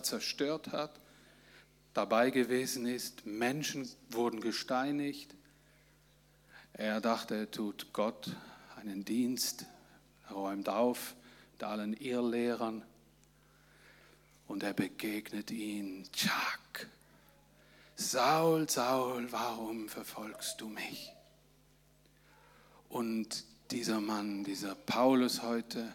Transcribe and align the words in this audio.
Zerstört 0.00 0.72
hat, 0.72 0.98
dabei 1.92 2.30
gewesen 2.30 2.86
ist. 2.86 3.26
Menschen 3.26 3.86
wurden 4.08 4.40
gesteinigt. 4.40 5.34
Er 6.72 7.02
dachte, 7.02 7.34
er 7.34 7.50
tut 7.50 7.92
Gott 7.92 8.34
einen 8.76 9.04
Dienst, 9.04 9.66
er 10.26 10.36
räumt 10.36 10.70
auf 10.70 11.14
mit 11.52 11.64
allen 11.64 11.92
Irrlehrern 11.92 12.82
und 14.48 14.62
er 14.62 14.72
begegnet 14.72 15.50
ihn. 15.50 16.08
Tschak, 16.14 16.88
Saul, 17.94 18.66
Saul, 18.70 19.30
warum 19.32 19.90
verfolgst 19.90 20.62
du 20.62 20.68
mich? 20.68 21.12
Und 22.88 23.44
dieser 23.70 24.00
Mann, 24.00 24.44
dieser 24.44 24.74
Paulus 24.74 25.42
heute, 25.42 25.94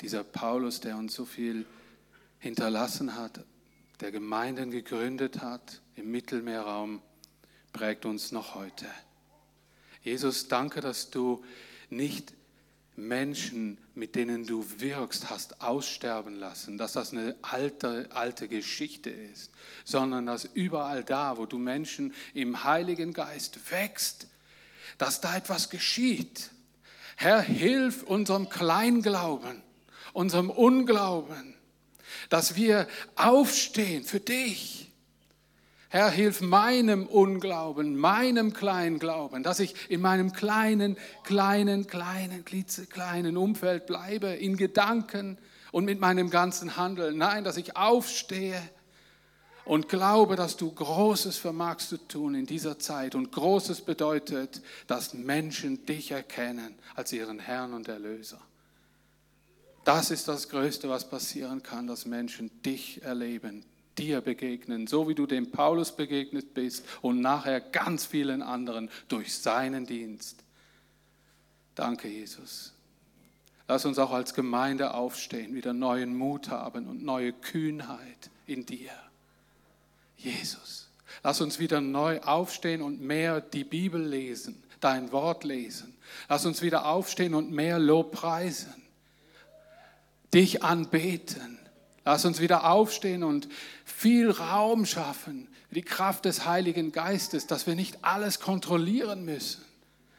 dieser 0.00 0.22
Paulus, 0.22 0.78
der 0.78 0.96
uns 0.96 1.12
so 1.12 1.24
viel 1.24 1.66
hinterlassen 2.44 3.16
hat, 3.16 3.42
der 4.00 4.12
Gemeinden 4.12 4.70
gegründet 4.70 5.40
hat 5.40 5.80
im 5.94 6.10
Mittelmeerraum, 6.10 7.00
prägt 7.72 8.04
uns 8.04 8.32
noch 8.32 8.54
heute. 8.54 8.84
Jesus, 10.02 10.46
danke, 10.48 10.82
dass 10.82 11.08
du 11.08 11.42
nicht 11.88 12.34
Menschen, 12.96 13.78
mit 13.94 14.14
denen 14.14 14.46
du 14.46 14.62
wirkst, 14.78 15.30
hast 15.30 15.62
aussterben 15.62 16.34
lassen, 16.34 16.76
dass 16.76 16.92
das 16.92 17.12
eine 17.12 17.34
alte, 17.40 18.10
alte 18.12 18.46
Geschichte 18.46 19.08
ist, 19.08 19.50
sondern 19.86 20.26
dass 20.26 20.44
überall 20.44 21.02
da, 21.02 21.38
wo 21.38 21.46
du 21.46 21.56
Menschen 21.56 22.12
im 22.34 22.62
Heiligen 22.62 23.14
Geist 23.14 23.70
wächst, 23.70 24.26
dass 24.98 25.22
da 25.22 25.34
etwas 25.34 25.70
geschieht. 25.70 26.50
Herr, 27.16 27.40
hilf 27.40 28.02
unserem 28.02 28.50
Kleinglauben, 28.50 29.62
unserem 30.12 30.50
Unglauben, 30.50 31.54
dass 32.28 32.56
wir 32.56 32.86
aufstehen 33.16 34.04
für 34.04 34.20
dich. 34.20 34.90
Herr, 35.88 36.10
hilf 36.10 36.40
meinem 36.40 37.06
Unglauben, 37.06 37.96
meinem 37.96 38.52
Kleinglauben, 38.52 39.44
dass 39.44 39.60
ich 39.60 39.76
in 39.88 40.00
meinem 40.00 40.32
kleinen, 40.32 40.96
kleinen, 41.22 41.86
kleinen, 41.86 42.44
klitzekleinen 42.44 43.36
Umfeld 43.36 43.86
bleibe, 43.86 44.26
in 44.28 44.56
Gedanken 44.56 45.38
und 45.70 45.84
mit 45.84 46.00
meinem 46.00 46.30
ganzen 46.30 46.76
Handeln. 46.76 47.16
Nein, 47.18 47.44
dass 47.44 47.56
ich 47.56 47.76
aufstehe 47.76 48.60
und 49.64 49.88
glaube, 49.88 50.36
dass 50.36 50.56
du 50.56 50.70
Großes 50.70 51.36
vermagst 51.36 51.90
zu 51.90 51.96
tun 51.96 52.34
in 52.34 52.46
dieser 52.46 52.78
Zeit. 52.78 53.14
Und 53.14 53.32
Großes 53.32 53.82
bedeutet, 53.82 54.62
dass 54.86 55.14
Menschen 55.14 55.86
dich 55.86 56.10
erkennen 56.10 56.74
als 56.94 57.12
ihren 57.12 57.38
Herrn 57.38 57.72
und 57.72 57.88
Erlöser. 57.88 58.40
Das 59.84 60.10
ist 60.10 60.28
das 60.28 60.48
Größte, 60.48 60.88
was 60.88 61.08
passieren 61.08 61.62
kann, 61.62 61.86
dass 61.86 62.06
Menschen 62.06 62.50
dich 62.62 63.02
erleben, 63.02 63.64
dir 63.98 64.22
begegnen, 64.22 64.86
so 64.86 65.08
wie 65.08 65.14
du 65.14 65.26
dem 65.26 65.50
Paulus 65.50 65.94
begegnet 65.94 66.54
bist 66.54 66.86
und 67.02 67.20
nachher 67.20 67.60
ganz 67.60 68.06
vielen 68.06 68.42
anderen 68.42 68.90
durch 69.08 69.36
seinen 69.36 69.84
Dienst. 69.86 70.42
Danke, 71.74 72.08
Jesus. 72.08 72.72
Lass 73.68 73.84
uns 73.84 73.98
auch 73.98 74.12
als 74.12 74.32
Gemeinde 74.32 74.94
aufstehen, 74.94 75.54
wieder 75.54 75.74
neuen 75.74 76.16
Mut 76.16 76.48
haben 76.48 76.86
und 76.86 77.02
neue 77.02 77.32
Kühnheit 77.32 78.30
in 78.46 78.64
dir. 78.64 78.90
Jesus, 80.16 80.88
lass 81.22 81.40
uns 81.40 81.58
wieder 81.58 81.80
neu 81.82 82.20
aufstehen 82.20 82.80
und 82.80 83.00
mehr 83.02 83.40
die 83.42 83.64
Bibel 83.64 84.02
lesen, 84.02 84.62
dein 84.80 85.12
Wort 85.12 85.44
lesen. 85.44 85.94
Lass 86.28 86.46
uns 86.46 86.62
wieder 86.62 86.86
aufstehen 86.86 87.34
und 87.34 87.50
mehr 87.50 87.78
Lob 87.78 88.12
preisen 88.12 88.83
dich 90.34 90.62
anbeten. 90.62 91.58
Lass 92.04 92.24
uns 92.24 92.40
wieder 92.40 92.70
aufstehen 92.70 93.22
und 93.22 93.48
viel 93.84 94.30
Raum 94.30 94.84
schaffen, 94.84 95.48
die 95.70 95.82
Kraft 95.82 96.26
des 96.26 96.44
Heiligen 96.44 96.92
Geistes, 96.92 97.46
dass 97.46 97.66
wir 97.66 97.74
nicht 97.74 97.98
alles 98.02 98.40
kontrollieren 98.40 99.24
müssen, 99.24 99.64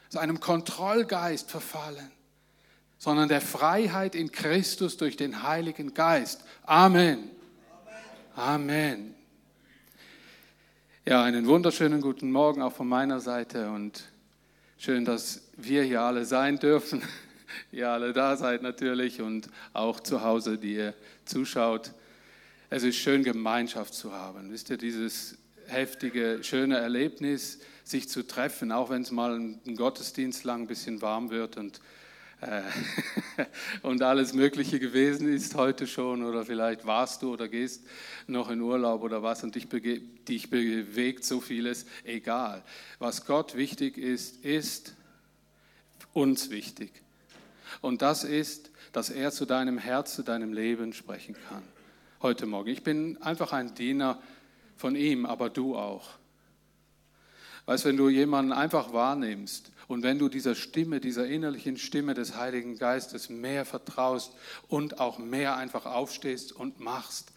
zu 0.10 0.20
einem 0.20 0.40
Kontrollgeist 0.40 1.52
verfallen, 1.52 2.12
sondern 2.98 3.30
der 3.30 3.42
Freiheit 3.42 4.16
in 4.16 4.32
Christus 4.32 4.98
durch 4.98 5.16
den 5.16 5.44
Heiligen 5.44 5.94
Geist. 5.94 6.44
Amen. 6.64 7.30
Amen. 8.36 9.14
Ja, 11.06 11.24
einen 11.24 11.46
wunderschönen 11.46 12.02
guten 12.02 12.32
Morgen 12.32 12.64
auch 12.64 12.74
von 12.74 12.88
meiner 12.88 13.20
Seite 13.20 13.70
und 13.70 14.04
schön, 14.78 15.06
dass 15.06 15.44
wir 15.56 15.84
hier 15.84 16.02
alle 16.02 16.26
sein 16.26 16.58
dürfen 16.58 17.04
ihr 17.72 17.90
alle 17.90 18.14
da 18.14 18.38
seid 18.38 18.62
natürlich 18.62 19.22
und 19.22 19.50
auch 19.74 20.00
zu 20.00 20.24
Hause, 20.24 20.58
die 20.58 20.76
ihr 20.76 20.94
zuschaut. 21.26 21.92
Es 22.70 22.84
ist 22.84 22.98
schön, 22.98 23.24
Gemeinschaft 23.24 23.94
zu 23.94 24.14
haben. 24.14 24.52
Wisst 24.52 24.70
ihr, 24.70 24.78
dieses 24.78 25.38
heftige, 25.68 26.40
schöne 26.42 26.78
Erlebnis, 26.78 27.60
sich 27.84 28.10
zu 28.10 28.26
treffen, 28.26 28.72
auch 28.72 28.90
wenn 28.90 29.04
es 29.04 29.12
mal 29.12 29.36
ein 29.36 29.76
Gottesdienst 29.76 30.44
lang 30.44 30.62
ein 30.62 30.68
bisschen 30.68 31.02
warm 31.02 31.30
wird 31.30 31.58
und, 31.58 31.80
äh, 32.42 32.62
und 33.84 34.02
alles 34.02 34.34
Mögliche 34.34 34.80
gewesen 34.80 35.32
ist 35.32 35.56
heute 35.56 35.86
schon 35.86 36.24
oder 36.24 36.46
vielleicht 36.46 36.86
warst 36.86 37.22
du 37.22 37.34
oder 37.34 37.48
gehst 37.48 37.84
noch 38.28 38.50
in 38.50 38.62
Urlaub 38.62 39.04
oder 39.04 39.22
was 39.22 39.44
und 39.44 39.54
dich, 39.54 39.68
dich 39.70 40.50
bewegt 40.50 41.24
so 41.24 41.42
vieles, 41.42 41.86
egal. 42.04 42.64
Was 42.98 43.26
Gott 43.26 43.56
wichtig 43.56 43.98
ist, 43.98 44.44
ist 44.44 44.96
uns 46.14 46.50
wichtig. 46.50 47.05
Und 47.82 48.02
das 48.02 48.24
ist, 48.24 48.72
dass 48.92 49.10
er 49.10 49.32
zu 49.32 49.46
deinem 49.46 49.78
Herz, 49.78 50.16
zu 50.16 50.24
deinem 50.24 50.54
Leben 50.54 50.94
sprechen 50.94 51.36
kann. 51.50 51.64
Heute 52.22 52.46
Morgen. 52.46 52.70
Ich 52.70 52.84
bin 52.84 53.22
einfach 53.22 53.54
ein 53.54 53.76
Diener 53.76 54.22
von 54.76 54.96
ihm, 54.96 55.26
aber 55.26 55.50
du 55.50 55.76
auch. 55.76 56.10
Weißt, 57.66 57.86
wenn 57.86 57.98
du 57.98 58.10
jemanden 58.10 58.52
einfach 58.52 58.94
wahrnimmst 58.94 59.72
und 59.88 60.04
wenn 60.04 60.20
du 60.20 60.30
dieser 60.30 60.56
Stimme, 60.56 61.00
dieser 61.00 61.28
innerlichen 61.28 61.78
Stimme 61.78 62.14
des 62.14 62.36
Heiligen 62.36 62.78
Geistes 62.78 63.30
mehr 63.30 63.66
vertraust 63.66 64.34
und 64.68 65.00
auch 65.00 65.18
mehr 65.18 65.58
einfach 65.58 65.86
aufstehst 65.86 66.52
und 66.52 66.80
machst, 66.80 67.32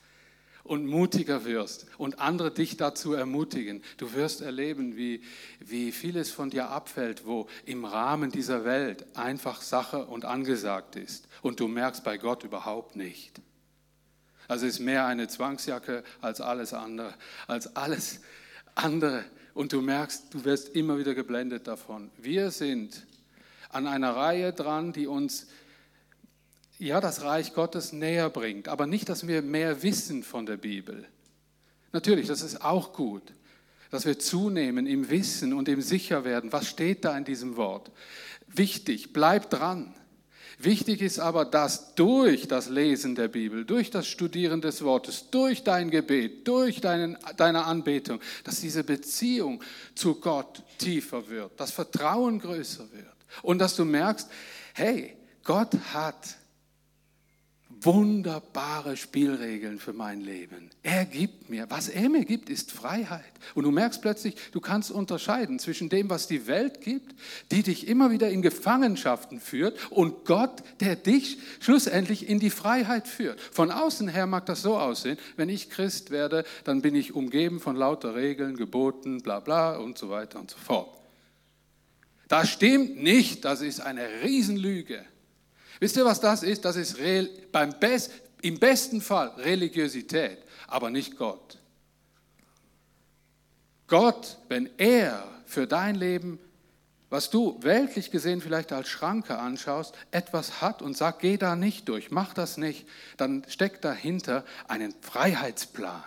und 0.69 0.87
mutiger 0.87 1.45
wirst 1.45 1.87
und 1.97 2.21
andere 2.21 2.51
dich 2.51 2.77
dazu 2.77 3.15
ermutigen. 3.15 3.83
Du 3.97 4.12
wirst 4.12 4.43
erleben, 4.43 4.97
wie, 4.97 5.23
wie 5.61 5.93
vieles 5.93 6.31
von 6.31 6.51
dir 6.51 6.69
abfällt, 6.69 7.27
wo 7.27 7.49
im 7.65 7.84
Rahmen 7.84 8.31
dieser 8.31 8.65
Welt 8.65 9.06
einfach 9.17 9.62
Sache 9.62 10.05
und 10.05 10.25
angesagt 10.25 10.97
ist 10.97 11.27
und 11.43 11.61
du 11.61 11.69
merkst 11.69 12.05
bei 12.05 12.19
Gott 12.19 12.45
überhaupt 12.45 12.97
nicht. 12.97 13.41
Also 14.47 14.67
ist 14.67 14.79
mehr 14.79 15.06
eine 15.06 15.29
Zwangsjacke 15.29 16.05
als 16.21 16.41
alles 16.41 16.73
andere, 16.73 17.15
als 17.47 17.77
alles 17.77 18.21
andere. 18.75 19.25
Und 19.55 19.73
du 19.73 19.81
merkst, 19.81 20.33
du 20.33 20.45
wirst 20.45 20.71
immer 20.71 20.99
wieder 20.99 21.15
geblendet 21.15 21.67
davon. 21.67 22.11
Wir 22.17 22.50
sind 22.50 23.06
an 23.71 23.87
einer 23.87 24.17
Reihe 24.17 24.53
dran, 24.53 24.93
die 24.93 25.06
uns 25.06 25.49
ja, 26.78 27.00
das 27.00 27.22
Reich 27.22 27.55
Gottes 27.55 27.93
näher 27.93 28.31
bringt, 28.31 28.69
aber 28.69 28.87
nicht, 28.87 29.09
dass 29.09 29.27
wir 29.27 29.43
mehr 29.43 29.83
wissen 29.83 30.22
von 30.22 30.47
der 30.47 30.56
Bibel. 30.56 31.06
Natürlich, 31.93 32.28
das 32.28 32.43
ist 32.43 32.62
auch 32.62 32.93
gut, 32.93 33.22
dass 33.91 34.06
wir 34.06 34.19
zunehmen 34.19 34.87
im 34.87 35.11
Wissen 35.11 35.53
und 35.53 35.69
im 35.69 35.81
Sicherwerden. 35.81 36.53
Was 36.53 36.69
steht 36.69 37.05
da 37.05 37.17
in 37.17 37.25
diesem 37.25 37.56
Wort? 37.56 37.91
Wichtig, 38.47 39.12
bleib 39.12 39.50
dran. 39.50 39.94
Wichtig 40.61 41.03
ist 41.03 41.21
aber, 41.21 41.44
dass 41.44 41.94
durch 41.94 42.49
das 42.49 42.69
Lesen 42.69 43.15
der 43.15 43.28
Bibel, 43.28 43.65
durch 43.65 43.91
das 43.91 44.09
Studieren 44.09 44.61
des 44.61 44.83
Wortes, 44.83 45.31
durch 45.31 45.62
dein 45.62 45.88
Gebet, 45.91 46.49
durch 46.49 46.81
deinen, 46.81 47.17
deine 47.37 47.65
Anbetung, 47.65 48.21
dass 48.43 48.61
diese 48.61 48.83
Beziehung 48.83 49.62
zu 49.94 50.17
Gott 50.17 50.62
tiefer 50.78 51.28
wird, 51.28 51.53
das 51.59 51.71
Vertrauen 51.71 52.41
größer 52.41 52.91
wird 52.93 53.06
und 53.43 53.61
dass 53.61 53.77
du 53.77 53.84
merkst, 53.84 54.28
hey, 54.75 55.17
Gott 55.44 55.72
hat 55.93 56.38
wunderbare 57.84 58.97
Spielregeln 58.97 59.78
für 59.78 59.93
mein 59.93 60.21
Leben. 60.21 60.71
Er 60.83 61.05
gibt 61.05 61.50
mir, 61.50 61.70
was 61.70 61.88
er 61.88 62.08
mir 62.08 62.25
gibt, 62.25 62.50
ist 62.50 62.73
Freiheit. 62.73 63.23
Und 63.55 63.64
du 63.64 63.70
merkst 63.70 64.02
plötzlich, 64.02 64.35
du 64.52 64.61
kannst 64.61 64.91
unterscheiden 64.91 65.58
zwischen 65.58 65.88
dem, 65.88 66.11
was 66.11 66.26
die 66.26 66.47
Welt 66.47 66.81
gibt, 66.81 67.14
die 67.50 67.62
dich 67.62 67.88
immer 67.88 68.11
wieder 68.11 68.31
in 68.31 68.43
Gefangenschaften 68.43 69.41
führt, 69.41 69.79
und 69.91 70.25
Gott, 70.25 70.62
der 70.81 70.97
dich 70.97 71.38
schlussendlich 71.61 72.29
in 72.29 72.41
die 72.41 72.50
Freiheit 72.50 73.08
führt. 73.08 73.41
Von 73.41 73.70
außen 73.70 74.08
her 74.08 74.26
mag 74.26 74.47
das 74.47 74.62
so 74.62 74.76
aussehen, 74.76 75.19
wenn 75.37 75.49
ich 75.49 75.70
Christ 75.70 76.11
werde, 76.11 76.44
dann 76.64 76.82
bin 76.82 76.94
ich 76.94 77.14
umgeben 77.14 77.61
von 77.61 77.76
lauter 77.76 78.14
Regeln, 78.14 78.56
Geboten, 78.56 79.23
bla 79.23 79.41
bla 79.41 79.76
und 79.76 79.99
so 79.99 80.11
weiter 80.11 80.38
und 80.38 80.50
so 80.50 80.58
fort. 80.58 80.99
Das 82.29 82.50
stimmt 82.50 83.02
nicht, 83.02 83.44
das 83.44 83.62
ist 83.62 83.81
eine 83.81 84.06
Riesenlüge. 84.23 85.05
Wisst 85.80 85.96
ihr, 85.96 86.04
was 86.04 86.20
das 86.20 86.42
ist? 86.42 86.64
Das 86.64 86.76
ist 86.76 86.98
beim 87.52 87.78
Best, 87.78 88.12
im 88.42 88.58
besten 88.58 89.00
Fall 89.00 89.28
Religiosität, 89.38 90.38
aber 90.66 90.90
nicht 90.90 91.16
Gott. 91.16 91.58
Gott, 93.86 94.38
wenn 94.48 94.69
er 94.78 95.26
für 95.46 95.66
dein 95.66 95.94
Leben 95.94 96.38
was 97.10 97.30
du 97.30 97.58
weltlich 97.62 98.10
gesehen 98.10 98.40
vielleicht 98.40 98.72
als 98.72 98.88
Schranke 98.88 99.38
anschaust, 99.38 99.94
etwas 100.10 100.60
hat 100.60 100.82
und 100.82 100.96
sagt, 100.96 101.20
geh 101.20 101.38
da 101.38 101.56
nicht 101.56 101.88
durch, 101.88 102.10
mach 102.10 102.34
das 102.34 102.58
nicht, 102.58 102.86
dann 103.16 103.44
steckt 103.48 103.84
dahinter 103.84 104.44
einen 104.66 104.94
Freiheitsplan. 105.00 106.04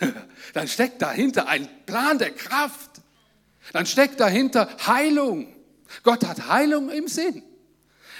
Dann 0.54 0.66
steckt 0.66 1.02
dahinter 1.02 1.46
ein 1.48 1.68
Plan 1.84 2.18
der 2.18 2.30
Kraft. 2.30 2.90
Dann 3.72 3.84
steckt 3.86 4.18
dahinter 4.18 4.68
Heilung. 4.86 5.54
Gott 6.02 6.26
hat 6.26 6.48
Heilung 6.48 6.88
im 6.90 7.06
Sinn. 7.06 7.42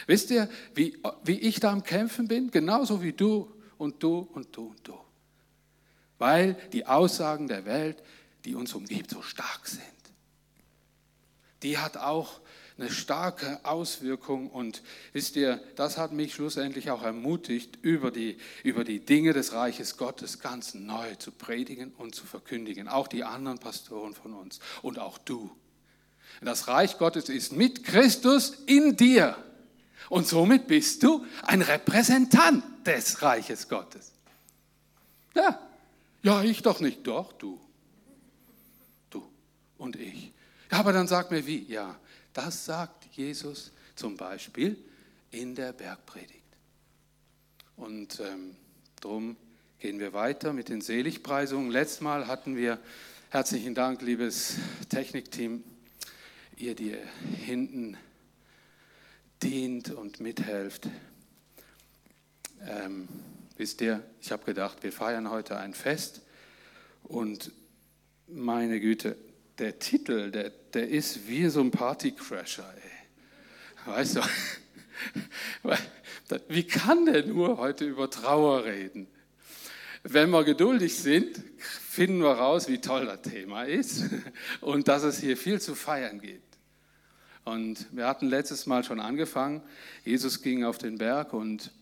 Wisst 0.06 0.30
ihr, 0.30 0.48
wie, 0.74 0.98
wie 1.24 1.38
ich 1.38 1.60
da 1.60 1.72
am 1.72 1.82
Kämpfen 1.82 2.28
bin? 2.28 2.50
Genauso 2.50 3.02
wie 3.02 3.12
du 3.12 3.52
und 3.78 4.02
du 4.02 4.28
und 4.32 4.56
du 4.56 4.68
und 4.68 4.86
du. 4.86 4.98
Weil 6.18 6.56
die 6.72 6.86
Aussagen 6.86 7.48
der 7.48 7.64
Welt, 7.64 8.02
die 8.44 8.54
uns 8.54 8.74
umgibt, 8.74 9.10
so 9.10 9.22
stark 9.22 9.66
sind. 9.66 9.82
Die 11.62 11.78
hat 11.78 11.96
auch 11.96 12.40
eine 12.78 12.90
starke 12.90 13.60
Auswirkung 13.64 14.50
und 14.50 14.82
wisst 15.12 15.36
ihr, 15.36 15.62
das 15.76 15.98
hat 15.98 16.12
mich 16.12 16.34
schlussendlich 16.34 16.90
auch 16.90 17.02
ermutigt, 17.02 17.78
über 17.82 18.10
die, 18.10 18.38
über 18.64 18.82
die 18.84 19.00
Dinge 19.00 19.32
des 19.32 19.52
Reiches 19.52 19.96
Gottes 19.96 20.40
ganz 20.40 20.74
neu 20.74 21.14
zu 21.16 21.30
predigen 21.30 21.92
und 21.98 22.14
zu 22.14 22.26
verkündigen. 22.26 22.88
Auch 22.88 23.08
die 23.08 23.24
anderen 23.24 23.58
Pastoren 23.58 24.14
von 24.14 24.32
uns 24.34 24.58
und 24.80 24.98
auch 24.98 25.18
du. 25.18 25.50
Das 26.40 26.66
Reich 26.66 26.98
Gottes 26.98 27.28
ist 27.28 27.52
mit 27.52 27.84
Christus 27.84 28.54
in 28.66 28.96
dir. 28.96 29.36
Und 30.08 30.26
somit 30.26 30.66
bist 30.66 31.02
du 31.02 31.24
ein 31.42 31.62
Repräsentant 31.62 32.64
des 32.86 33.22
Reiches 33.22 33.68
Gottes. 33.68 34.12
Ja, 35.34 35.58
ja, 36.22 36.42
ich 36.42 36.62
doch 36.62 36.80
nicht, 36.80 37.06
doch 37.06 37.32
du. 37.32 37.60
Du 39.10 39.28
und 39.78 39.96
ich. 39.96 40.32
Ja, 40.70 40.78
aber 40.78 40.92
dann 40.92 41.08
sag 41.08 41.30
mir 41.30 41.46
wie. 41.46 41.64
Ja, 41.64 41.98
das 42.32 42.64
sagt 42.64 43.06
Jesus 43.12 43.72
zum 43.96 44.16
Beispiel 44.16 44.76
in 45.30 45.54
der 45.54 45.72
Bergpredigt. 45.72 46.42
Und 47.76 48.20
ähm, 48.20 48.56
darum 49.00 49.36
gehen 49.80 49.98
wir 49.98 50.12
weiter 50.12 50.52
mit 50.52 50.68
den 50.68 50.80
Seligpreisungen. 50.80 51.70
Letztes 51.70 52.00
Mal 52.00 52.28
hatten 52.28 52.56
wir, 52.56 52.78
herzlichen 53.30 53.74
Dank, 53.74 54.02
liebes 54.02 54.56
Technikteam, 54.88 55.64
ihr, 56.56 56.76
die 56.76 56.96
hinten 57.44 57.96
dient 59.42 59.90
und 59.90 60.20
mithelft. 60.20 60.88
Ähm, 62.66 63.08
wisst 63.56 63.80
ihr, 63.80 64.02
ich 64.20 64.32
habe 64.32 64.44
gedacht, 64.44 64.82
wir 64.82 64.92
feiern 64.92 65.30
heute 65.30 65.56
ein 65.56 65.74
Fest 65.74 66.22
und 67.02 67.52
meine 68.28 68.80
Güte, 68.80 69.16
der 69.58 69.78
Titel, 69.78 70.30
der, 70.30 70.50
der 70.50 70.88
ist 70.88 71.28
wie 71.28 71.48
so 71.48 71.60
ein 71.60 71.70
Partycrasher. 71.70 72.72
Ey. 72.74 73.92
Weißt 73.92 74.16
du, 74.16 74.20
wie 76.48 76.64
kann 76.64 77.06
der 77.06 77.26
nur 77.26 77.58
heute 77.58 77.84
über 77.84 78.08
Trauer 78.10 78.64
reden? 78.64 79.08
Wenn 80.04 80.30
wir 80.30 80.44
geduldig 80.44 80.96
sind, 80.96 81.40
finden 81.58 82.22
wir 82.22 82.32
raus, 82.32 82.68
wie 82.68 82.80
toll 82.80 83.06
das 83.06 83.22
Thema 83.22 83.64
ist 83.64 84.04
und 84.60 84.88
dass 84.88 85.02
es 85.02 85.20
hier 85.20 85.36
viel 85.36 85.60
zu 85.60 85.74
feiern 85.74 86.20
gibt. 86.20 86.51
Und 87.44 87.86
wir 87.90 88.06
hatten 88.06 88.26
letztes 88.26 88.66
Mal 88.66 88.84
schon 88.84 89.00
angefangen. 89.00 89.62
Jesus 90.04 90.42
ging 90.42 90.64
auf 90.64 90.78
den 90.78 90.98
Berg 90.98 91.32
und 91.32 91.72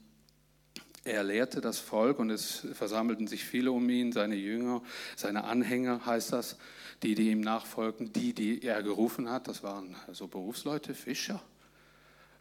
er 1.05 1.23
lehrte 1.25 1.61
das 1.61 1.79
Volk 1.79 2.19
und 2.19 2.31
es 2.31 2.67
versammelten 2.75 3.27
sich 3.27 3.45
viele 3.45 3.73
um 3.73 3.89
ihn, 3.89 4.12
seine 4.12 4.37
Jünger, 4.37 4.83
seine 5.17 5.45
Anhänger 5.45 6.05
heißt 6.05 6.33
das, 6.33 6.57
die, 7.03 7.15
die 7.15 7.31
ihm 7.31 7.41
nachfolgten, 7.41 8.12
die, 8.12 8.35
die 8.35 8.62
er 8.62 8.83
gerufen 8.83 9.31
hat. 9.31 9.49
Das 9.49 9.62
waren 9.62 9.97
so 10.12 10.29
Berufsleute, 10.29 10.95
Fischer, 10.95 11.43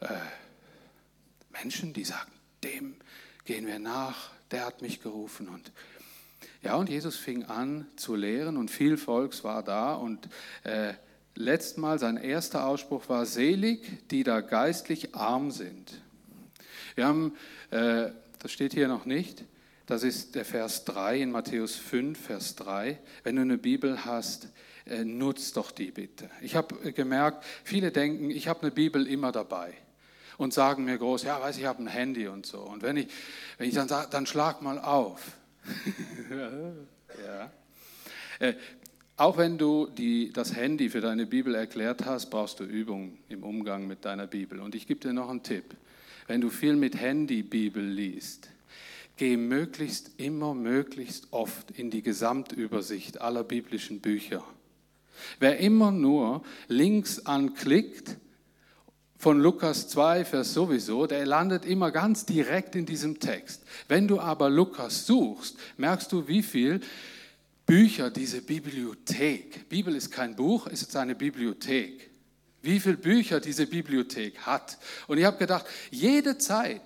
äh, 0.01 0.07
Menschen, 1.51 1.94
die 1.94 2.04
sagten, 2.04 2.33
dem 2.63 2.95
gehen 3.45 3.66
wir 3.66 3.80
nach, 3.80 4.31
der 4.51 4.66
hat 4.66 4.81
mich 4.81 5.01
gerufen. 5.01 5.48
Und 5.48 5.71
ja, 6.62 6.75
und 6.75 6.89
Jesus 6.89 7.16
fing 7.16 7.45
an 7.45 7.88
zu 7.95 8.16
lehren 8.16 8.57
und 8.57 8.69
viel 8.69 8.98
Volks 8.98 9.44
war 9.45 9.63
da 9.63 9.94
und 9.94 10.27
äh, 10.63 10.94
Mal, 11.77 11.99
sein 11.99 12.17
erster 12.17 12.65
Ausspruch 12.65 13.07
war, 13.09 13.25
selig, 13.25 14.07
die 14.09 14.23
da 14.23 14.41
geistlich 14.41 15.15
arm 15.15 15.51
sind. 15.51 16.01
Wir 16.95 17.07
haben, 17.07 17.33
äh, 17.71 18.09
das 18.39 18.51
steht 18.51 18.73
hier 18.73 18.87
noch 18.87 19.05
nicht, 19.05 19.45
das 19.85 20.03
ist 20.03 20.35
der 20.35 20.45
Vers 20.45 20.85
3 20.85 21.21
in 21.21 21.31
Matthäus 21.31 21.75
5, 21.75 22.19
Vers 22.19 22.55
3. 22.55 22.99
Wenn 23.23 23.37
du 23.37 23.41
eine 23.41 23.57
Bibel 23.57 24.05
hast, 24.05 24.49
äh, 24.85 25.03
nutzt 25.03 25.57
doch 25.57 25.71
die 25.71 25.91
bitte. 25.91 26.29
Ich 26.41 26.55
habe 26.55 26.91
gemerkt, 26.91 27.43
viele 27.63 27.91
denken, 27.91 28.29
ich 28.29 28.47
habe 28.47 28.61
eine 28.61 28.71
Bibel 28.71 29.07
immer 29.07 29.31
dabei 29.31 29.73
und 30.37 30.53
sagen 30.53 30.85
mir 30.85 30.97
groß, 30.97 31.23
ja, 31.23 31.41
weiß 31.41 31.57
ich, 31.57 31.65
habe 31.65 31.83
ein 31.83 31.87
Handy 31.87 32.27
und 32.27 32.45
so. 32.45 32.59
Und 32.59 32.83
wenn 32.83 32.97
ich, 32.97 33.07
wenn 33.57 33.67
ich 33.67 33.75
dann 33.75 33.87
sage, 33.87 34.09
dann 34.11 34.25
schlag 34.25 34.61
mal 34.61 34.79
auf. 34.79 35.37
ja. 37.25 37.51
Äh, 38.39 38.53
auch 39.19 39.38
wenn 39.38 39.57
du 39.57 39.88
die, 39.88 40.31
das 40.31 40.56
Handy 40.56 40.89
für 40.89 41.01
deine 41.01 41.25
Bibel 41.25 41.54
erklärt 41.54 42.06
hast, 42.06 42.30
brauchst 42.30 42.60
du 42.60 42.63
Übung 42.63 43.18
im 43.27 43.44
Umgang 43.44 43.86
mit 43.86 44.06
deiner 44.06 44.27
Bibel. 44.27 44.60
Und 44.60 44.75
ich 44.75 44.88
gebe 44.88 45.01
dir 45.01 45.13
noch 45.13 45.30
einen 45.30 45.44
Tipp. 45.44 45.75
Wenn 46.27 46.39
du 46.39 46.50
viel 46.50 46.75
mit 46.75 46.95
Handy 46.95 47.44
Bibel 47.44 47.83
liest, 47.83 48.50
geh 49.18 49.36
möglichst 49.36 50.12
immer, 50.18 50.54
möglichst 50.54 51.27
oft 51.31 51.71
in 51.71 51.92
die 51.92 52.01
Gesamtübersicht 52.01 53.19
aller 53.19 53.44
biblischen 53.44 54.00
Bücher. 54.00 54.44
Wer 55.39 55.60
immer 55.60 55.92
nur 55.92 56.44
links 56.69 57.25
anklickt, 57.25 58.16
von 59.18 59.42
Lukas 59.42 59.89
2, 59.89 60.24
Vers 60.24 60.54
sowieso, 60.54 61.06
der 61.06 61.25
landet 61.25 61.66
immer 61.66 61.92
ganz 61.92 62.25
direkt 62.25 62.74
in 62.77 62.86
diesem 62.86 63.19
Text. 63.19 63.66
Wenn 63.89 64.07
du 64.07 64.21
aber 64.21 64.50
Lukas 64.50 65.06
suchst, 65.06 65.57
merkst 65.75 66.10
du, 66.13 66.30
wie 66.30 66.42
viel 66.42 66.80
Bücher, 67.69 68.10
diese 68.10 68.42
Bibliothek. 68.42 69.69
Bibel 69.69 69.95
ist 69.95 70.10
kein 70.10 70.36
Buch, 70.36 70.66
es 70.66 70.81
ist 70.81 70.95
eine 70.95 71.13
Bibliothek. 71.13 72.10
Wie 72.63 72.80
viele 72.80 72.98
Bücher 72.98 73.39
diese 73.39 73.68
Bibliothek 73.68 74.39
hat. 74.39 74.80
Und 75.06 75.19
ich 75.19 75.25
habe 75.25 75.38
gedacht, 75.38 75.68
jede 75.92 76.39
Zeit, 76.39 76.81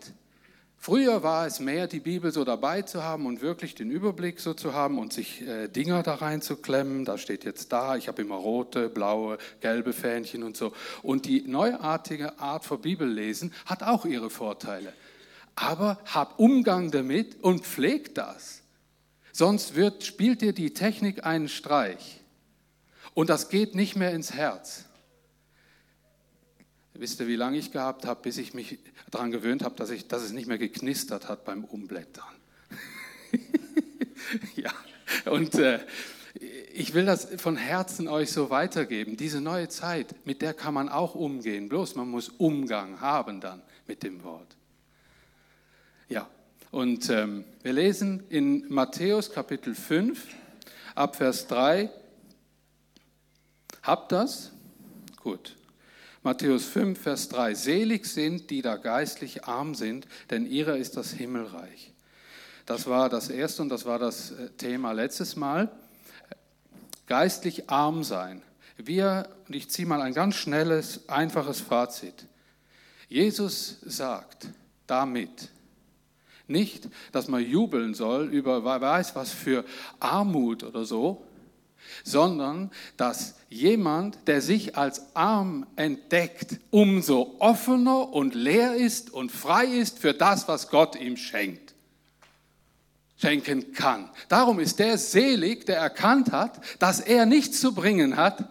früher 0.77 1.23
war 1.23 1.47
es 1.47 1.61
mehr, 1.61 1.87
die 1.87 2.01
Bibel 2.01 2.33
so 2.33 2.43
dabei 2.43 2.81
zu 2.81 3.01
haben 3.01 3.27
und 3.27 3.41
wirklich 3.41 3.75
den 3.75 3.91
Überblick 3.91 4.41
so 4.41 4.53
zu 4.53 4.73
haben 4.73 4.99
und 4.99 5.13
sich 5.13 5.41
äh, 5.47 5.69
Dinger 5.69 6.03
da 6.03 6.15
reinzuklemmen. 6.15 7.05
Da 7.05 7.17
steht 7.17 7.45
jetzt 7.45 7.71
da, 7.71 7.95
ich 7.95 8.09
habe 8.09 8.21
immer 8.21 8.35
rote, 8.35 8.89
blaue, 8.89 9.37
gelbe 9.61 9.93
Fähnchen 9.93 10.43
und 10.43 10.57
so. 10.57 10.73
Und 11.01 11.25
die 11.25 11.43
neuartige 11.47 12.39
Art 12.39 12.65
von 12.65 12.81
Bibellesen 12.81 13.53
hat 13.65 13.83
auch 13.83 14.03
ihre 14.03 14.29
Vorteile. 14.29 14.91
Aber 15.55 15.97
hab 16.07 16.39
Umgang 16.39 16.91
damit 16.91 17.41
und 17.41 17.61
pflegt 17.61 18.17
das. 18.17 18.62
Sonst 19.35 19.73
wird, 19.73 20.03
spielt 20.03 20.41
dir 20.41 20.53
die 20.53 20.75
Technik 20.75 21.25
einen 21.25 21.49
Streich 21.49 22.21
und 23.15 23.31
das 23.31 23.49
geht 23.49 23.73
nicht 23.73 23.95
mehr 23.95 24.11
ins 24.11 24.33
Herz. 24.33 24.85
Wisst 26.93 27.19
ihr, 27.19 27.27
wie 27.27 27.35
lange 27.35 27.57
ich 27.57 27.71
gehabt 27.71 28.05
habe, 28.05 28.21
bis 28.21 28.37
ich 28.37 28.53
mich 28.53 28.77
daran 29.09 29.31
gewöhnt 29.31 29.63
habe, 29.63 29.75
dass, 29.75 29.89
dass 30.07 30.21
es 30.21 30.31
nicht 30.31 30.47
mehr 30.47 30.59
geknistert 30.59 31.27
hat 31.27 31.45
beim 31.45 31.63
Umblättern? 31.63 32.23
ja, 34.55 34.71
und 35.25 35.55
äh, 35.55 35.79
ich 36.71 36.93
will 36.93 37.05
das 37.05 37.27
von 37.37 37.57
Herzen 37.57 38.07
euch 38.07 38.31
so 38.31 38.51
weitergeben. 38.51 39.17
Diese 39.17 39.41
neue 39.41 39.67
Zeit, 39.67 40.13
mit 40.27 40.43
der 40.43 40.53
kann 40.53 40.75
man 40.75 40.89
auch 40.89 41.15
umgehen. 41.15 41.69
Bloß 41.69 41.95
man 41.95 42.07
muss 42.07 42.29
Umgang 42.29 43.01
haben 43.01 43.41
dann 43.41 43.63
mit 43.87 44.03
dem 44.03 44.23
Wort. 44.23 44.55
Und 46.73 47.07
ähm, 47.11 47.45
wir 47.61 47.71
lesen 47.71 48.23
in 48.29 48.65
Matthäus 48.67 49.31
Kapitel 49.31 49.75
5 49.75 50.19
ab 50.95 51.15
Vers 51.17 51.45
3. 51.45 51.87
Habt 53.83 54.11
das? 54.11 54.51
Gut. 55.21 55.55
Matthäus 56.23 56.65
5, 56.65 56.99
Vers 56.99 57.29
3. 57.29 57.53
Selig 57.53 58.07
sind, 58.07 58.49
die 58.49 58.63
da 58.63 58.77
geistlich 58.77 59.43
arm 59.43 59.75
sind, 59.75 60.07
denn 60.31 60.47
ihrer 60.47 60.75
ist 60.77 60.97
das 60.97 61.11
Himmelreich. 61.11 61.93
Das 62.65 62.87
war 62.87 63.07
das 63.07 63.29
erste 63.29 63.61
und 63.61 63.69
das 63.69 63.85
war 63.85 63.99
das 63.99 64.31
äh, 64.31 64.49
Thema 64.57 64.93
letztes 64.93 65.35
Mal. 65.35 65.69
Geistlich 67.05 67.69
arm 67.69 68.03
sein. 68.03 68.41
Wir, 68.77 69.29
und 69.47 69.55
ich 69.55 69.69
ziehe 69.69 69.87
mal 69.87 70.01
ein 70.01 70.15
ganz 70.15 70.37
schnelles, 70.37 71.07
einfaches 71.07 71.61
Fazit. 71.61 72.25
Jesus 73.09 73.77
sagt 73.85 74.47
damit, 74.87 75.52
nicht, 76.47 76.89
dass 77.11 77.27
man 77.27 77.45
jubeln 77.45 77.93
soll 77.93 78.27
über 78.27 78.65
wer 78.65 78.81
weiß 78.81 79.15
was 79.15 79.31
für 79.31 79.63
Armut 79.99 80.63
oder 80.63 80.85
so, 80.85 81.23
sondern 82.03 82.71
dass 82.97 83.35
jemand, 83.49 84.17
der 84.27 84.41
sich 84.41 84.77
als 84.77 85.15
arm 85.15 85.65
entdeckt, 85.75 86.59
umso 86.71 87.35
offener 87.39 88.13
und 88.13 88.35
leer 88.35 88.75
ist 88.75 89.11
und 89.11 89.31
frei 89.31 89.65
ist 89.65 89.99
für 89.99 90.13
das, 90.13 90.47
was 90.47 90.69
Gott 90.69 90.99
ihm 90.99 91.17
schenkt, 91.17 91.73
schenken 93.17 93.73
kann. 93.73 94.09
Darum 94.27 94.59
ist 94.59 94.79
der 94.79 94.97
selig, 94.97 95.65
der 95.65 95.77
erkannt 95.77 96.31
hat, 96.31 96.59
dass 96.79 96.99
er 96.99 97.25
nichts 97.25 97.59
zu 97.59 97.73
bringen 97.73 98.17
hat, 98.17 98.49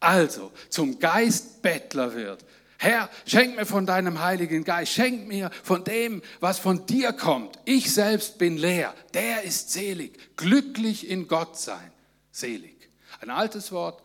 also 0.00 0.52
zum 0.68 0.98
Geistbettler 0.98 2.14
wird. 2.14 2.44
Herr, 2.78 3.10
schenk 3.24 3.56
mir 3.56 3.66
von 3.66 3.86
deinem 3.86 4.20
Heiligen 4.20 4.64
Geist, 4.64 4.92
schenk 4.92 5.26
mir 5.26 5.50
von 5.62 5.84
dem, 5.84 6.22
was 6.40 6.58
von 6.58 6.86
dir 6.86 7.12
kommt. 7.12 7.58
Ich 7.64 7.92
selbst 7.92 8.38
bin 8.38 8.56
leer, 8.58 8.94
der 9.14 9.42
ist 9.42 9.72
selig, 9.72 10.36
glücklich 10.36 11.08
in 11.08 11.26
Gott 11.26 11.58
sein. 11.58 11.90
Selig. 12.30 12.76
Ein 13.20 13.30
altes 13.30 13.72
Wort, 13.72 14.02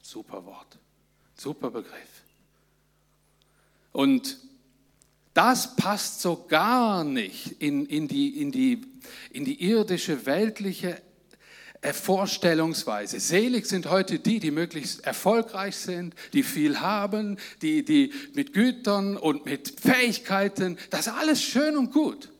super 0.00 0.44
Wort, 0.44 0.78
super 1.36 1.70
Begriff. 1.70 2.22
Und 3.90 4.38
das 5.34 5.74
passt 5.74 6.20
so 6.20 6.44
gar 6.48 7.02
nicht 7.02 7.60
in, 7.60 7.86
in, 7.86 8.06
die, 8.06 8.40
in, 8.40 8.52
die, 8.52 8.86
in 9.30 9.44
die 9.44 9.64
irdische, 9.64 10.26
weltliche 10.26 11.02
Vorstellungsweise. 11.92 13.20
Selig 13.20 13.66
sind 13.66 13.90
heute 13.90 14.18
die, 14.18 14.40
die 14.40 14.50
möglichst 14.50 15.04
erfolgreich 15.04 15.76
sind, 15.76 16.14
die 16.32 16.42
viel 16.42 16.80
haben, 16.80 17.36
die, 17.60 17.84
die 17.84 18.12
mit 18.34 18.54
Gütern 18.54 19.16
und 19.16 19.44
mit 19.44 19.80
Fähigkeiten, 19.80 20.78
das 20.90 21.08
ist 21.08 21.12
alles 21.12 21.42
schön 21.42 21.76
und 21.76 21.92
gut. 21.92 22.30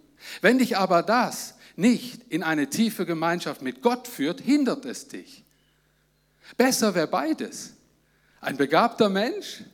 Wenn 0.41 0.59
dich 0.59 0.77
aber 0.77 1.03
das 1.03 1.55
nicht 1.77 2.23
in 2.31 2.43
eine 2.43 2.71
tiefe 2.71 3.05
Gemeinschaft 3.05 3.61
mit 3.61 3.83
Gott 3.83 4.09
führt, 4.09 4.41
hindert 4.41 4.85
es 4.85 5.09
dich. 5.09 5.45
Besser 6.57 6.95
wäre 6.95 7.09
beides. 7.09 7.75
Ein 8.41 8.57
begabter 8.57 9.09
Mensch, 9.09 9.65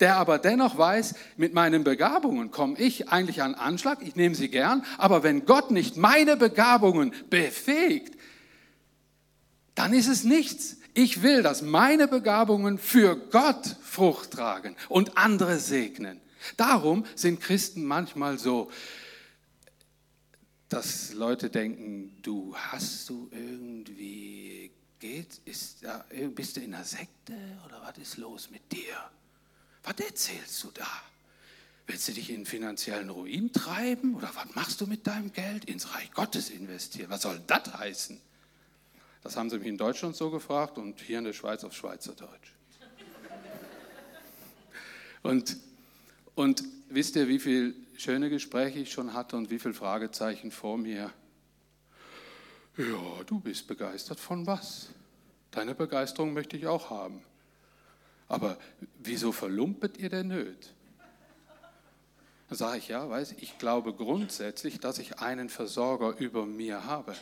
der 0.00 0.16
aber 0.16 0.38
dennoch 0.38 0.76
weiß, 0.76 1.14
mit 1.36 1.54
meinen 1.54 1.84
Begabungen 1.84 2.50
komme 2.50 2.78
ich 2.78 3.08
eigentlich 3.08 3.42
an 3.42 3.54
Anschlag, 3.54 4.02
ich 4.02 4.16
nehme 4.16 4.34
sie 4.34 4.48
gern, 4.48 4.84
aber 4.98 5.22
wenn 5.22 5.46
Gott 5.46 5.70
nicht 5.70 5.96
meine 5.96 6.36
Begabungen 6.36 7.12
befähigt, 7.30 8.17
dann 9.78 9.92
ist 9.92 10.08
es 10.08 10.24
nichts. 10.24 10.76
Ich 10.92 11.22
will, 11.22 11.42
dass 11.44 11.62
meine 11.62 12.08
Begabungen 12.08 12.78
für 12.78 13.16
Gott 13.16 13.76
Frucht 13.80 14.32
tragen 14.32 14.74
und 14.88 15.16
andere 15.16 15.60
segnen. 15.60 16.20
Darum 16.56 17.04
sind 17.14 17.40
Christen 17.40 17.84
manchmal 17.84 18.38
so, 18.38 18.72
dass 20.68 21.12
Leute 21.12 21.48
denken, 21.48 22.16
du 22.22 22.56
hast 22.56 23.08
du 23.08 23.28
irgendwie, 23.30 24.72
geht, 24.98 25.40
ist, 25.44 25.86
bist 26.34 26.56
du 26.56 26.60
in 26.60 26.74
einer 26.74 26.84
Sekte 26.84 27.34
oder 27.64 27.80
was 27.82 27.98
ist 27.98 28.16
los 28.16 28.50
mit 28.50 28.72
dir? 28.72 28.96
Was 29.84 29.98
erzählst 30.00 30.64
du 30.64 30.72
da? 30.74 30.90
Willst 31.86 32.08
du 32.08 32.12
dich 32.12 32.30
in 32.30 32.44
finanziellen 32.44 33.10
Ruin 33.10 33.52
treiben 33.52 34.16
oder 34.16 34.30
was 34.34 34.52
machst 34.56 34.80
du 34.80 34.88
mit 34.88 35.06
deinem 35.06 35.32
Geld? 35.32 35.66
Ins 35.66 35.94
Reich 35.94 36.10
Gottes 36.10 36.50
investieren. 36.50 37.10
Was 37.10 37.22
soll 37.22 37.40
das 37.46 37.72
heißen? 37.72 38.20
Das 39.28 39.36
haben 39.36 39.50
sie 39.50 39.58
mich 39.58 39.68
in 39.68 39.76
Deutschland 39.76 40.16
so 40.16 40.30
gefragt 40.30 40.78
und 40.78 41.02
hier 41.02 41.18
in 41.18 41.24
der 41.24 41.34
Schweiz 41.34 41.62
auf 41.62 41.74
Schweizerdeutsch. 41.74 42.54
Und, 45.22 45.58
und 46.34 46.64
wisst 46.88 47.14
ihr, 47.14 47.28
wie 47.28 47.38
viele 47.38 47.74
schöne 47.98 48.30
Gespräche 48.30 48.78
ich 48.78 48.90
schon 48.90 49.12
hatte 49.12 49.36
und 49.36 49.50
wie 49.50 49.58
viele 49.58 49.74
Fragezeichen 49.74 50.50
vor 50.50 50.78
mir? 50.78 51.12
Ja, 52.78 53.22
du 53.26 53.38
bist 53.38 53.66
begeistert 53.66 54.18
von 54.18 54.46
was? 54.46 54.88
Deine 55.50 55.74
Begeisterung 55.74 56.32
möchte 56.32 56.56
ich 56.56 56.66
auch 56.66 56.88
haben. 56.88 57.20
Aber 58.28 58.56
wieso 58.98 59.30
verlumpet 59.30 59.98
ihr 59.98 60.08
denn 60.08 60.28
nöt? 60.28 60.72
Da 62.48 62.54
sage 62.54 62.78
ich, 62.78 62.88
ja, 62.88 63.10
weiß 63.10 63.34
ich 63.40 63.58
glaube 63.58 63.92
grundsätzlich, 63.92 64.80
dass 64.80 64.98
ich 64.98 65.18
einen 65.18 65.50
Versorger 65.50 66.16
über 66.16 66.46
mir 66.46 66.86
habe. 66.86 67.14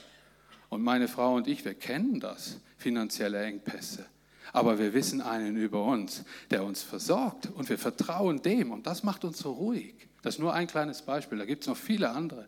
Und 0.69 0.83
meine 0.83 1.09
Frau 1.09 1.35
und 1.35 1.47
ich, 1.47 1.65
wir 1.65 1.75
kennen 1.75 2.21
das, 2.21 2.59
finanzielle 2.77 3.43
Engpässe. 3.43 4.07
Aber 4.53 4.79
wir 4.79 4.95
wissen 4.95 5.21
einen 5.21 5.57
über 5.57 5.85
uns, 5.85 6.25
der 6.51 6.65
uns 6.65 6.83
versorgt 6.83 7.47
und 7.55 7.69
wir 7.69 7.79
vertrauen 7.79 8.43
dem 8.43 8.73
und 8.73 8.87
das 8.87 9.03
macht 9.03 9.25
uns 9.25 9.39
so 9.39 9.53
ruhig. 9.53 9.95
Das 10.23 10.37
ist 10.37 10.41
nur 10.41 10.55
ein 10.55 10.67
kleines 10.67 11.03
Beispiel, 11.03 11.39
da 11.39 11.45
gibt 11.45 11.63
es 11.63 11.69
noch 11.69 11.77
viele 11.77 12.11
andere. 12.11 12.47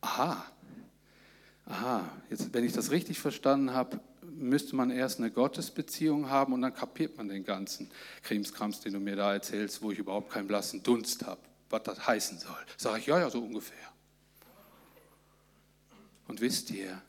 Aha, 0.00 0.44
aha, 1.66 2.08
jetzt, 2.30 2.52
wenn 2.54 2.64
ich 2.64 2.72
das 2.72 2.90
richtig 2.90 3.18
verstanden 3.18 3.72
habe, 3.72 4.00
müsste 4.22 4.76
man 4.76 4.90
erst 4.90 5.18
eine 5.18 5.30
Gottesbeziehung 5.30 6.30
haben 6.30 6.52
und 6.52 6.62
dann 6.62 6.74
kapiert 6.74 7.16
man 7.16 7.28
den 7.28 7.44
ganzen 7.44 7.90
Krimskrams, 8.22 8.80
den 8.80 8.92
du 8.92 9.00
mir 9.00 9.16
da 9.16 9.32
erzählst, 9.32 9.82
wo 9.82 9.90
ich 9.90 9.98
überhaupt 9.98 10.30
keinen 10.30 10.46
blassen 10.46 10.82
Dunst 10.82 11.26
habe, 11.26 11.40
was 11.70 11.82
das 11.82 12.06
heißen 12.06 12.38
soll. 12.38 12.56
Sage 12.76 13.00
ich, 13.00 13.06
ja, 13.06 13.18
ja, 13.18 13.30
so 13.30 13.40
ungefähr. 13.40 13.76
Und 16.28 16.40
wisst 16.40 16.70
ihr, 16.70 17.02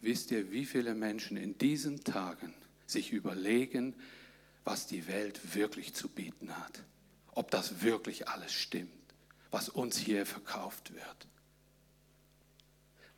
wisst 0.00 0.32
ihr, 0.32 0.50
wie 0.50 0.64
viele 0.64 0.94
Menschen 0.94 1.36
in 1.36 1.56
diesen 1.58 2.02
Tagen 2.02 2.52
sich 2.86 3.12
überlegen, 3.12 3.94
was 4.64 4.86
die 4.86 5.06
Welt 5.06 5.54
wirklich 5.54 5.94
zu 5.94 6.08
bieten 6.08 6.56
hat? 6.56 6.82
Ob 7.32 7.50
das 7.50 7.82
wirklich 7.82 8.28
alles 8.28 8.52
stimmt, 8.52 8.90
was 9.50 9.68
uns 9.68 9.98
hier 9.98 10.26
verkauft 10.26 10.94
wird? 10.94 11.28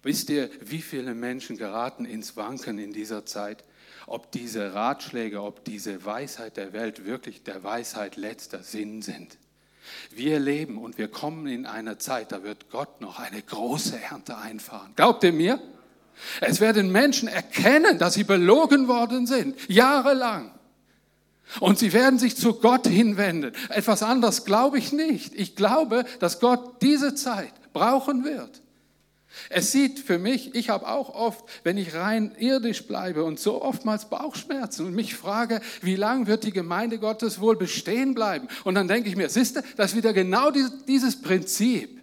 Wisst 0.03 0.29
ihr, 0.29 0.51
wie 0.61 0.83
viele 0.83 1.15
Menschen 1.15 1.57
geraten 1.57 2.05
ins 2.05 2.37
Wanken 2.37 2.79
in 2.79 2.93
dieser 2.93 3.25
Zeit? 3.25 3.65
Ob 4.07 4.31
diese 4.33 4.75
Ratschläge, 4.75 5.43
ob 5.43 5.65
diese 5.65 6.05
Weisheit 6.05 6.59
der 6.59 6.75
Welt 6.75 7.07
wirklich 7.07 7.43
der 7.43 7.65
Weisheit 7.65 8.17
letzter 8.17 8.63
Sinn 8.63 9.01
sind? 9.01 9.39
Wir 10.11 10.39
leben 10.39 10.79
und 10.79 10.99
wir 10.99 11.09
kommen 11.09 11.47
in 11.47 11.67
eine 11.67 11.99
Zeit, 11.99 12.33
da 12.33 12.43
wird 12.43 12.71
Gott 12.71 13.01
noch 13.01 13.19
eine 13.19 13.43
große 13.43 13.99
Ernte 14.01 14.37
einfahren. 14.37 14.93
Glaubt 14.97 15.25
ihr 15.25 15.33
mir? 15.33 15.61
Es 16.41 16.61
werden 16.61 16.93
Menschen 16.93 17.29
erkennen, 17.29 17.99
dass 17.99 18.15
sie 18.15 18.25
belogen 18.25 18.89
worden 18.89 19.27
sind, 19.27 19.57
jahrelang. 19.69 20.53
Und 21.61 21.79
sie 21.79 21.93
werden 21.93 22.19
sich 22.19 22.37
zu 22.37 22.55
Gott 22.55 22.87
hinwenden. 22.87 23.53
Etwas 23.69 24.03
anderes 24.03 24.45
glaube 24.45 24.79
ich 24.79 24.93
nicht. 24.93 25.35
Ich 25.35 25.57
glaube, 25.57 26.05
dass 26.21 26.41
Gott 26.41 26.83
diese 26.83 27.15
Zeit 27.15 27.53
brauchen 27.73 28.25
wird. 28.25 28.63
Es 29.51 29.73
sieht 29.73 29.99
für 29.99 30.19
mich, 30.19 30.55
ich 30.55 30.71
habe 30.71 30.89
auch 30.89 31.15
oft, 31.15 31.45
wenn 31.63 31.77
ich 31.77 31.95
rein 31.95 32.33
irdisch 32.39 32.87
bleibe 32.87 33.25
und 33.25 33.39
so 33.39 33.63
oftmals 33.63 34.09
Bauchschmerzen 34.09 34.87
und 34.87 34.95
mich 34.95 35.15
frage, 35.15 35.61
wie 35.83 35.97
lange 35.97 36.27
wird 36.27 36.45
die 36.45 36.53
Gemeinde 36.53 36.99
Gottes 36.99 37.41
wohl 37.41 37.57
bestehen 37.57 38.15
bleiben? 38.15 38.49
Und 38.65 38.75
dann 38.75 38.89
denke 38.89 39.09
ich 39.09 39.17
mir, 39.17 39.29
siehste, 39.29 39.63
das 39.77 39.91
ist 39.91 39.97
wieder 39.97 40.13
genau 40.13 40.51
dieses 40.51 41.21
Prinzip 41.21 42.01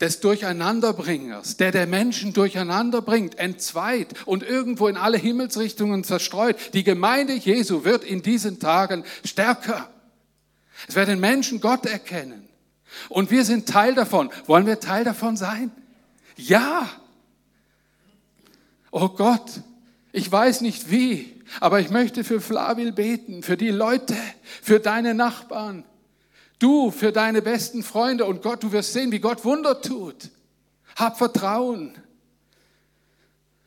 des 0.00 0.20
Durcheinanderbringers, 0.20 1.56
der 1.56 1.70
der 1.70 1.86
Menschen 1.86 2.32
durcheinander 2.32 3.00
bringt, 3.00 3.38
entzweit 3.38 4.14
und 4.26 4.42
irgendwo 4.42 4.88
in 4.88 4.96
alle 4.96 5.18
Himmelsrichtungen 5.18 6.04
zerstreut. 6.04 6.56
Die 6.74 6.84
Gemeinde 6.84 7.34
Jesu 7.34 7.84
wird 7.84 8.04
in 8.04 8.22
diesen 8.22 8.58
Tagen 8.58 9.04
stärker. 9.24 9.88
Es 10.88 10.96
werden 10.96 11.20
Menschen 11.20 11.60
Gott 11.60 11.86
erkennen. 11.86 12.48
Und 13.08 13.30
wir 13.30 13.44
sind 13.44 13.68
Teil 13.68 13.94
davon. 13.94 14.30
Wollen 14.46 14.66
wir 14.66 14.80
Teil 14.80 15.04
davon 15.04 15.36
sein? 15.36 15.70
Ja. 16.36 16.88
Oh 18.90 19.08
Gott, 19.08 19.60
ich 20.12 20.30
weiß 20.30 20.60
nicht 20.60 20.90
wie, 20.90 21.42
aber 21.60 21.80
ich 21.80 21.90
möchte 21.90 22.24
für 22.24 22.40
Flavil 22.40 22.92
beten, 22.92 23.42
für 23.42 23.56
die 23.56 23.70
Leute, 23.70 24.16
für 24.62 24.78
deine 24.78 25.14
Nachbarn, 25.14 25.84
du 26.58 26.90
für 26.90 27.10
deine 27.10 27.42
besten 27.42 27.82
Freunde 27.82 28.24
und 28.24 28.42
Gott, 28.42 28.62
du 28.62 28.72
wirst 28.72 28.92
sehen, 28.92 29.10
wie 29.10 29.18
Gott 29.18 29.44
Wunder 29.44 29.82
tut. 29.82 30.30
Hab 30.96 31.18
Vertrauen. 31.18 31.94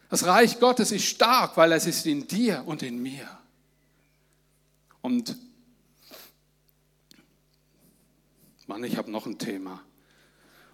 Das 0.09 0.25
Reich 0.25 0.59
Gottes 0.59 0.91
ist 0.91 1.05
stark, 1.05 1.57
weil 1.57 1.73
es 1.73 1.85
ist 1.85 2.05
in 2.05 2.27
dir 2.27 2.63
und 2.65 2.81
in 2.81 3.01
mir. 3.01 3.27
Und 5.01 5.35
Mann, 8.67 8.83
ich 8.83 8.97
habe 8.97 9.09
noch 9.09 9.25
ein 9.25 9.37
Thema. 9.37 9.81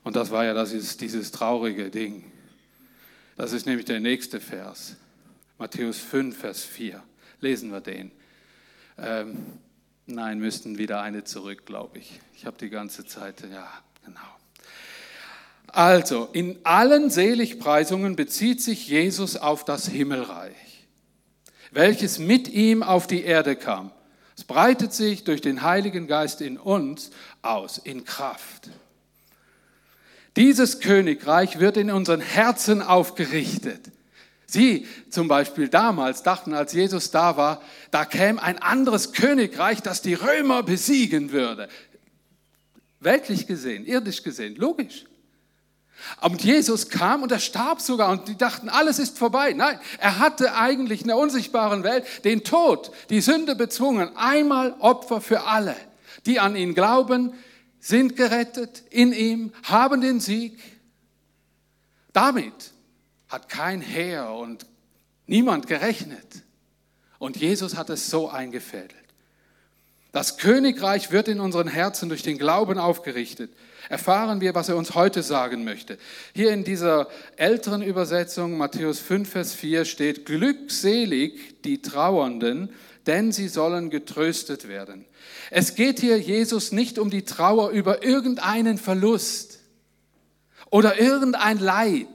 Und 0.04 0.16
das 0.16 0.32
war 0.32 0.44
ja 0.44 0.54
das 0.54 0.74
ist 0.74 1.00
dieses 1.02 1.32
traurige 1.32 1.90
Ding. 1.92 2.24
Das 3.38 3.54
ist 3.54 3.66
nämlich 3.66 3.86
der 3.86 4.00
nächste 4.00 4.40
Vers. 4.40 4.96
Matthäus 5.60 6.00
5, 6.00 6.36
Vers 6.38 6.64
4. 6.64 7.02
Lesen 7.40 7.72
wir 7.72 7.82
den. 7.82 8.12
Ähm, 8.98 9.38
nein, 10.08 10.40
müssten 10.40 10.78
wieder 10.78 11.02
eine 11.02 11.24
zurück, 11.24 11.66
glaube 11.66 12.00
ich. 12.00 12.20
Ich 12.36 12.46
habe 12.46 12.58
die 12.58 12.70
ganze 12.70 13.06
Zeit, 13.06 13.42
ja, 13.42 13.68
genau. 14.04 14.20
Also, 15.68 16.30
in 16.34 16.58
allen 16.64 17.10
Seligpreisungen 17.10 18.16
bezieht 18.16 18.62
sich 18.62 18.88
Jesus 18.88 19.38
auf 19.38 19.66
das 19.66 19.88
Himmelreich, 19.88 20.88
welches 21.72 22.20
mit 22.20 22.48
ihm 22.48 22.84
auf 22.84 23.08
die 23.08 23.24
Erde 23.24 23.56
kam. 23.56 23.92
Es 24.36 24.44
breitet 24.44 24.94
sich 24.94 25.24
durch 25.24 25.42
den 25.42 25.62
Heiligen 25.62 26.08
Geist 26.08 26.42
in 26.42 26.58
uns 26.58 27.12
aus, 27.42 27.78
in 27.78 28.04
Kraft. 28.04 28.70
Dieses 30.36 30.80
Königreich 30.80 31.60
wird 31.60 31.78
in 31.78 31.92
unseren 31.92 32.22
Herzen 32.22 32.82
aufgerichtet. 32.82 33.92
Sie 34.48 34.88
zum 35.10 35.28
Beispiel 35.28 35.68
damals 35.68 36.24
dachten, 36.24 36.54
als 36.54 36.74
Jesus 36.74 37.12
da 37.12 37.38
war, 37.38 37.62
da 37.92 38.06
käme 38.06 38.42
ein 38.42 38.60
anderes 38.60 39.14
Königreich, 39.14 39.82
das 39.82 40.02
die 40.02 40.14
Römer 40.14 40.64
besiegen 40.64 41.32
würde. 41.32 41.70
Weltlich 43.00 43.48
gesehen, 43.48 43.86
irdisch 43.86 44.24
gesehen, 44.24 44.56
logisch. 44.56 45.06
Und 46.22 46.44
Jesus 46.44 46.90
kam 46.90 47.24
und 47.24 47.32
er 47.32 47.40
starb 47.40 47.82
sogar 47.82 48.10
und 48.10 48.28
die 48.28 48.38
dachten, 48.38 48.70
alles 48.70 49.00
ist 49.00 49.18
vorbei. 49.18 49.54
Nein, 49.54 49.80
er 50.00 50.20
hatte 50.20 50.56
eigentlich 50.56 51.02
in 51.02 51.08
der 51.08 51.18
unsichtbaren 51.18 51.84
Welt 51.84 52.06
den 52.24 52.44
Tod, 52.44 52.92
die 53.10 53.22
Sünde 53.22 53.56
bezwungen. 53.56 54.16
Einmal 54.16 54.76
Opfer 54.80 55.22
für 55.22 55.44
alle, 55.44 55.76
die 56.26 56.40
an 56.40 56.56
ihn 56.56 56.74
glauben, 56.74 57.34
sind 57.80 58.16
gerettet 58.16 58.84
in 58.90 59.12
ihm, 59.14 59.54
haben 59.64 60.02
den 60.02 60.20
Sieg. 60.20 60.60
Damit 62.14 62.72
hat 63.28 63.50
kein 63.50 63.82
Heer 63.82 64.30
und 64.30 64.66
niemand 65.26 65.68
gerechnet. 65.68 66.44
Und 67.18 67.38
Jesus 67.38 67.76
hat 67.76 67.90
es 67.90 68.10
so 68.10 68.30
eingefädelt. 68.30 69.03
Das 70.14 70.38
Königreich 70.38 71.12
wird 71.12 71.28
in 71.28 71.40
unseren 71.40 71.68
Herzen 71.68 72.08
durch 72.08 72.22
den 72.22 72.38
Glauben 72.38 72.78
aufgerichtet. 72.78 73.52
Erfahren 73.90 74.42
wir, 74.42 74.54
was 74.54 74.70
er 74.70 74.78
uns 74.78 74.94
heute 74.94 75.24
sagen 75.24 75.64
möchte. 75.64 75.98
Hier 76.36 76.52
in 76.52 76.64
dieser 76.64 77.08
älteren 77.36 77.82
Übersetzung, 77.82 78.56
Matthäus 78.56 79.00
5, 79.00 79.28
Vers 79.28 79.56
4, 79.56 79.86
steht, 79.86 80.28
glückselig 80.28 81.62
die 81.64 81.82
Trauernden, 81.82 82.70
denn 83.08 83.32
sie 83.32 83.48
sollen 83.48 83.90
getröstet 83.90 84.68
werden. 84.68 85.06
Es 85.50 85.74
geht 85.74 86.00
hier 86.00 86.20
Jesus 86.20 86.72
nicht 86.72 87.00
um 87.00 87.10
die 87.10 87.26
Trauer 87.26 87.72
über 87.72 88.04
irgendeinen 88.04 88.78
Verlust 88.78 89.62
oder 90.70 91.00
irgendein 91.00 91.58
Leid. 91.58 92.06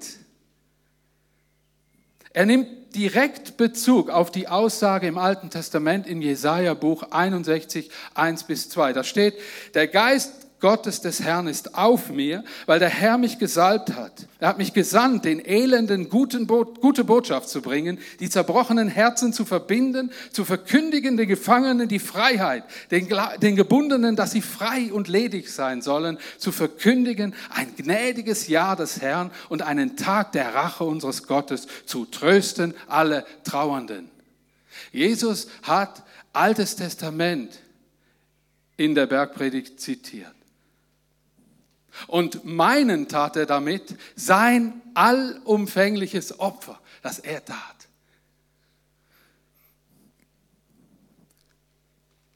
Er 2.32 2.46
nimmt 2.46 2.77
direkt 2.94 3.56
Bezug 3.56 4.10
auf 4.10 4.30
die 4.30 4.48
Aussage 4.48 5.06
im 5.06 5.18
Alten 5.18 5.50
Testament 5.50 6.06
in 6.06 6.22
Jesaja 6.22 6.74
Buch 6.74 7.04
61, 7.10 7.90
1 8.14 8.44
bis 8.44 8.68
2. 8.70 8.92
Da 8.92 9.04
steht, 9.04 9.34
der 9.74 9.88
Geist 9.88 10.47
Gottes 10.60 11.00
des 11.00 11.22
Herrn 11.22 11.46
ist 11.46 11.76
auf 11.76 12.10
mir, 12.10 12.42
weil 12.66 12.80
der 12.80 12.88
Herr 12.88 13.16
mich 13.16 13.38
gesalbt 13.38 13.94
hat. 13.94 14.26
Er 14.40 14.48
hat 14.48 14.58
mich 14.58 14.72
gesandt, 14.72 15.24
den 15.24 15.44
Elenden 15.44 16.08
Bo 16.08 16.64
gute 16.64 17.04
Botschaft 17.04 17.48
zu 17.48 17.62
bringen, 17.62 17.98
die 18.18 18.28
zerbrochenen 18.28 18.88
Herzen 18.88 19.32
zu 19.32 19.44
verbinden, 19.44 20.10
zu 20.32 20.44
verkündigen 20.44 21.16
den 21.16 21.28
Gefangenen 21.28 21.88
die 21.88 22.00
Freiheit, 22.00 22.64
den, 22.90 23.08
den 23.40 23.54
Gebundenen, 23.54 24.16
dass 24.16 24.32
sie 24.32 24.42
frei 24.42 24.92
und 24.92 25.06
ledig 25.06 25.48
sein 25.48 25.80
sollen, 25.80 26.18
zu 26.38 26.50
verkündigen 26.50 27.34
ein 27.50 27.76
gnädiges 27.76 28.48
Jahr 28.48 28.74
des 28.74 29.00
Herrn 29.00 29.30
und 29.48 29.62
einen 29.62 29.96
Tag 29.96 30.32
der 30.32 30.54
Rache 30.54 30.82
unseres 30.82 31.26
Gottes, 31.26 31.68
zu 31.86 32.04
trösten 32.04 32.74
alle 32.88 33.24
Trauernden. 33.44 34.10
Jesus 34.90 35.48
hat 35.62 36.02
Altes 36.32 36.76
Testament 36.76 37.58
in 38.76 38.94
der 38.94 39.06
Bergpredigt 39.06 39.80
zitiert. 39.80 40.37
Und 42.06 42.44
meinen 42.44 43.08
tat 43.08 43.36
er 43.36 43.46
damit 43.46 43.96
sein 44.16 44.80
allumfängliches 44.94 46.38
Opfer, 46.40 46.78
das 47.02 47.18
er 47.18 47.44
tat. 47.44 47.58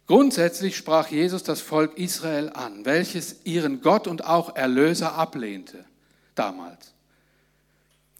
Grundsätzlich 0.06 0.76
sprach 0.76 1.08
Jesus 1.08 1.42
das 1.42 1.60
Volk 1.60 1.96
Israel 1.96 2.50
an, 2.50 2.84
welches 2.84 3.44
ihren 3.44 3.80
Gott 3.80 4.06
und 4.06 4.24
auch 4.24 4.56
Erlöser 4.56 5.14
ablehnte 5.14 5.84
damals. 6.34 6.92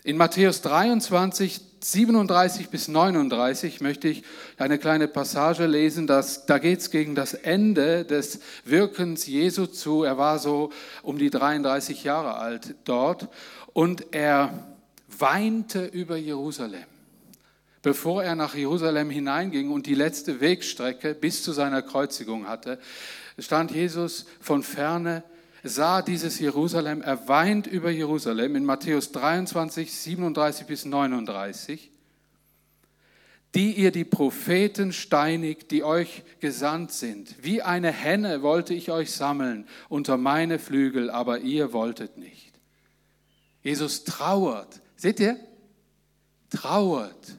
In 0.05 0.17
Matthäus 0.17 0.63
23 0.63 1.61
37 1.85 2.69
bis 2.69 2.87
39 2.87 3.81
möchte 3.81 4.09
ich 4.09 4.23
eine 4.57 4.79
kleine 4.79 5.09
Passage 5.09 5.67
lesen. 5.67 6.07
Dass, 6.07 6.47
da 6.47 6.59
geht 6.59 6.79
es 6.79 6.91
gegen 6.91 7.15
das 7.15 7.35
Ende 7.35 8.05
des 8.05 8.41
Wirkens 8.65 9.27
Jesu 9.27 9.67
zu. 9.67 10.05
Er 10.05 10.17
war 10.17 10.39
so 10.39 10.71
um 11.03 11.19
die 11.19 11.31
33 11.31 12.05
Jahre 12.05 12.37
alt 12.37 12.77
dort 12.85 13.29
und 13.73 14.15
er 14.15 14.67
weinte 15.19 15.85
über 15.85 16.17
Jerusalem. 16.17 16.85
Bevor 17.83 18.23
er 18.23 18.37
nach 18.37 18.55
Jerusalem 18.55 19.11
hineinging 19.11 19.71
und 19.71 19.87
die 19.87 19.97
letzte 19.97 20.41
Wegstrecke 20.41 21.15
bis 21.15 21.43
zu 21.43 21.51
seiner 21.51 21.83
Kreuzigung 21.83 22.47
hatte, 22.47 22.79
stand 23.39 23.73
Jesus 23.73 24.27
von 24.41 24.63
ferne 24.63 25.25
sah 25.63 26.03
dieses 26.03 26.39
Jerusalem, 26.39 27.03
er 27.03 27.29
weint 27.29 27.67
über 27.67 27.91
Jerusalem 27.91 28.57
in 28.57 28.65
Matthäus 28.65 29.13
23, 29.13 29.93
37 29.93 30.67
bis 30.67 30.85
39, 30.85 31.91
die 33.55 33.73
ihr 33.73 33.93
die 33.93 34.05
Propheten 34.05 34.93
steinigt, 34.93 35.71
die 35.71 35.85
euch 35.85 36.23
gesandt 36.41 36.93
sind. 36.93 37.37
Wie 37.43 37.63
eine 37.63 37.93
Henne 37.93 38.43
wollte 38.43 38.75
ich 38.75 38.91
euch 38.91 39.13
sammeln 39.13 39.69
unter 39.89 40.17
meine 40.17 40.59
Flügel, 40.59 41.11
aber 41.11 41.41
ihr 41.41 41.73
wolltet 41.73 42.17
nicht. 42.17 42.53
Jesus 43.63 44.05
trauert, 44.05 44.81
seht 44.97 45.21
ihr? 45.21 45.39
Trauert 46.51 47.39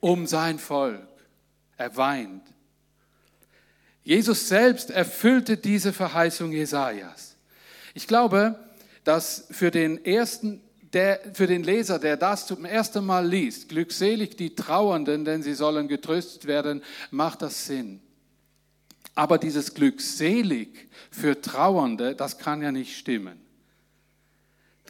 um 0.00 0.26
sein 0.26 0.58
Volk. 0.58 1.06
Er 1.76 1.96
weint. 1.96 2.42
Jesus 4.02 4.48
selbst 4.48 4.90
erfüllte 4.90 5.56
diese 5.56 5.92
Verheißung 5.92 6.52
Jesajas. 6.52 7.27
Ich 7.98 8.06
glaube, 8.06 8.54
dass 9.02 9.48
für 9.50 9.72
den 9.72 10.04
ersten 10.04 10.60
der, 10.92 11.18
für 11.32 11.48
den 11.48 11.64
Leser, 11.64 11.98
der 11.98 12.16
das 12.16 12.46
zum 12.46 12.64
ersten 12.64 13.04
Mal 13.04 13.26
liest, 13.26 13.68
glückselig 13.68 14.36
die 14.36 14.54
Trauernden, 14.54 15.24
denn 15.24 15.42
sie 15.42 15.54
sollen 15.54 15.88
getröstet 15.88 16.46
werden, 16.46 16.80
macht 17.10 17.42
das 17.42 17.66
Sinn. 17.66 18.00
Aber 19.16 19.36
dieses 19.36 19.74
glückselig 19.74 20.88
für 21.10 21.40
Trauernde, 21.40 22.14
das 22.14 22.38
kann 22.38 22.62
ja 22.62 22.70
nicht 22.70 22.96
stimmen. 22.96 23.40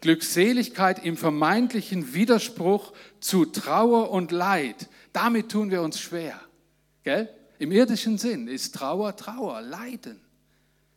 Glückseligkeit 0.03 1.03
im 1.03 1.17
vermeintlichen 1.17 2.13
Widerspruch 2.13 2.93
zu 3.21 3.47
Trauer 3.47 4.11
und 4.11 4.33
Leid, 4.33 4.87
damit 5.15 5.51
tun 5.51 5.71
wir 5.71 5.81
uns 5.81 5.99
schwer. 5.99 6.39
Gell? 7.05 7.31
Im 7.59 7.73
irdischen 7.73 8.19
Sinn 8.19 8.49
ist 8.49 8.75
Trauer 8.75 9.17
Trauer, 9.17 9.63
Leiden. 9.63 10.21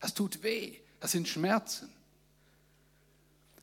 Das 0.02 0.13
tut 0.13 0.43
weh, 0.43 0.74
das 1.00 1.13
sind 1.13 1.30
Schmerzen. 1.30 1.89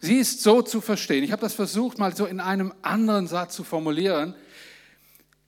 Sie 0.01 0.17
ist 0.17 0.43
so 0.43 0.63
zu 0.63 0.81
verstehen. 0.81 1.25
Ich 1.25 1.33
habe 1.33 1.43
das 1.43 1.55
versucht 1.55 1.99
mal 1.99 2.15
so 2.15 2.27
in 2.27 2.41
einem 2.41 2.73
anderen 2.83 3.27
Satz 3.27 3.55
zu 3.55 3.65
formulieren. 3.65 4.35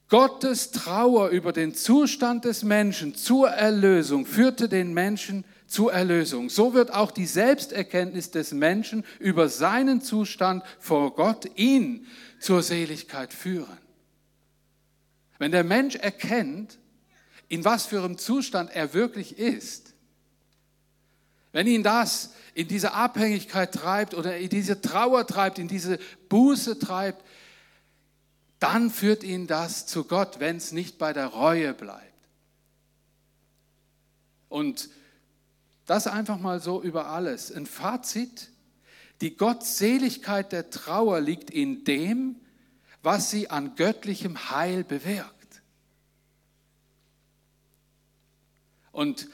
Gottes 0.09 0.73
Trauer 0.73 1.29
über 1.29 1.53
den 1.53 1.73
Zustand 1.73 2.45
des 2.45 2.65
Menschen 2.65 3.15
zur 3.15 3.49
Erlösung 3.49 4.27
führte 4.27 4.69
den 4.69 4.93
Menschen 4.93 5.45
zur 5.69 5.93
Erlösung. 5.93 6.51
So 6.51 6.75
wird 6.75 6.93
auch 6.93 7.13
die 7.13 7.27
Selbsterkenntnis 7.27 8.33
des 8.33 8.51
Menschen 8.51 9.05
über 9.21 9.49
seinen 9.49 10.01
Zustand 10.01 10.65
vor 10.81 11.15
Gott 11.15 11.49
ihn 11.55 12.09
zur 12.41 12.65
Seligkeit 12.65 13.33
führen. 13.33 13.79
Wenn 15.39 15.53
der 15.53 15.63
Mensch 15.63 15.95
erkennt, 15.95 16.79
in 17.49 17.65
was 17.65 17.87
für 17.87 18.03
einem 18.03 18.19
Zustand 18.19 18.71
er 18.75 18.95
wirklich 18.95 19.39
ist, 19.39 19.90
wenn 21.53 21.67
ihn 21.67 21.83
das 21.83 22.31
in 22.55 22.69
diese 22.69 22.93
Abhängigkeit 22.93 23.73
treibt 23.73 24.15
oder 24.15 24.37
in 24.37 24.49
diese 24.49 24.81
Trauer 24.81 25.27
treibt, 25.27 25.59
in 25.59 25.69
diese 25.69 25.99
Buße 26.29 26.79
treibt, 26.79 27.25
dann 28.59 28.91
führt 28.91 29.25
ihn 29.25 29.47
das 29.47 29.87
zu 29.87 30.05
Gott, 30.05 30.39
wenn 30.39 30.57
es 30.57 30.73
nicht 30.73 30.99
bei 30.99 31.13
der 31.13 31.27
Reue 31.27 31.73
bleibt. 31.75 32.05
Und 34.49 34.91
das 35.87 36.07
einfach 36.07 36.39
mal 36.39 36.61
so 36.61 36.83
über 36.83 37.09
alles. 37.09 37.51
Ein 37.51 37.67
Fazit, 37.67 38.51
die 39.21 39.37
Gottseligkeit 39.37 40.53
der 40.53 40.71
Trauer 40.71 41.21
liegt 41.21 41.51
in 41.51 41.85
dem, 41.85 42.37
was 43.03 43.31
sie 43.31 43.51
an 43.51 43.77
göttlichem 43.77 44.51
Heil 44.51 44.85
bewirkt. 44.85 45.63
Und 48.93 49.29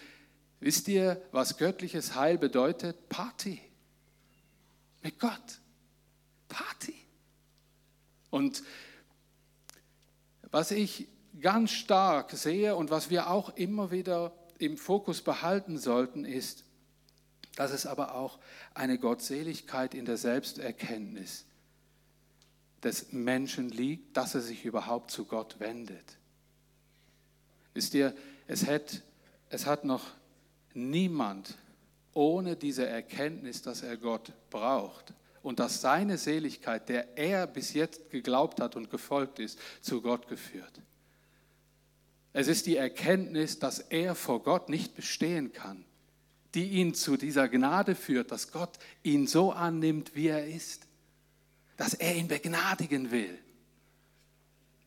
Wisst 0.61 0.89
ihr, 0.89 1.23
was 1.33 1.59
göttliches 1.59 2.15
Heil 2.15 2.39
bedeutet? 2.39 3.09
Party. 3.09 3.61
Mit 5.03 5.19
Gott. 5.19 5.61
Party. 6.49 6.95
Und 8.31 8.63
was 10.51 10.71
ich 10.71 11.09
ganz 11.41 11.73
stark 11.73 12.33
sehe 12.33 12.77
und 12.77 12.91
was 12.91 13.11
wir 13.11 13.31
auch 13.31 13.57
immer 13.57 13.91
wieder 13.91 14.33
im 14.59 14.79
Fokus 14.79 15.23
behalten 15.23 15.79
sollten, 15.79 16.25
ist, 16.25 16.65
dass 17.57 17.73
es 17.73 17.87
aber 17.87 18.15
auch 18.15 18.39
eine 18.75 18.99
Gottseligkeit 18.99 19.95
in 19.95 20.05
der 20.05 20.17
Selbsterkenntnis 20.17 21.47
des 22.83 23.13
Menschen 23.13 23.71
liegt, 23.71 24.17
dass 24.17 24.35
er 24.35 24.41
sich 24.41 24.65
überhaupt 24.65 25.11
zu 25.11 25.25
Gott 25.25 25.59
wendet. 25.59 26.19
Wisst 27.75 27.95
ihr, 27.95 28.15
es 28.47 28.67
hat, 28.67 29.03
es 29.51 29.67
hat 29.67 29.85
noch 29.85 30.05
niemand 30.77 31.57
ohne 32.13 32.57
diese 32.57 32.87
Erkenntnis, 32.87 33.63
dass 33.63 33.83
er 33.83 33.97
Gott 33.97 34.33
braucht 34.51 35.13
und 35.43 35.59
dass 35.59 35.81
seine 35.81 36.19
Seligkeit, 36.19 36.89
der 36.89 37.19
er 37.19 37.47
bis 37.47 37.75
jetzt 37.75 38.11
geglaubt 38.11 38.61
hat 38.61 38.77
und 38.77 38.91
gefolgt 38.91 39.39
ist, 39.39 39.59
zu 39.81 40.01
Gott 40.01 40.29
geführt. 40.29 40.81
Es 42.33 42.49
ist 42.49 42.67
die 42.67 42.77
Erkenntnis, 42.77 43.59
dass 43.59 43.79
er 43.79 44.15
vor 44.15 44.43
Gott 44.43 44.69
nicht 44.69 44.95
bestehen 44.95 45.53
kann, 45.53 45.85
die 46.55 46.69
ihn 46.71 46.95
zu 46.95 47.17
dieser 47.17 47.49
Gnade 47.49 47.95
führt, 47.95 48.31
dass 48.31 48.53
Gott 48.53 48.79
ihn 49.03 49.27
so 49.27 49.53
annimmt, 49.53 50.15
wie 50.15 50.29
er 50.29 50.47
ist, 50.47 50.87
dass 51.77 51.95
er 51.95 52.15
ihn 52.15 52.29
begnadigen 52.29 53.11
will. 53.11 53.39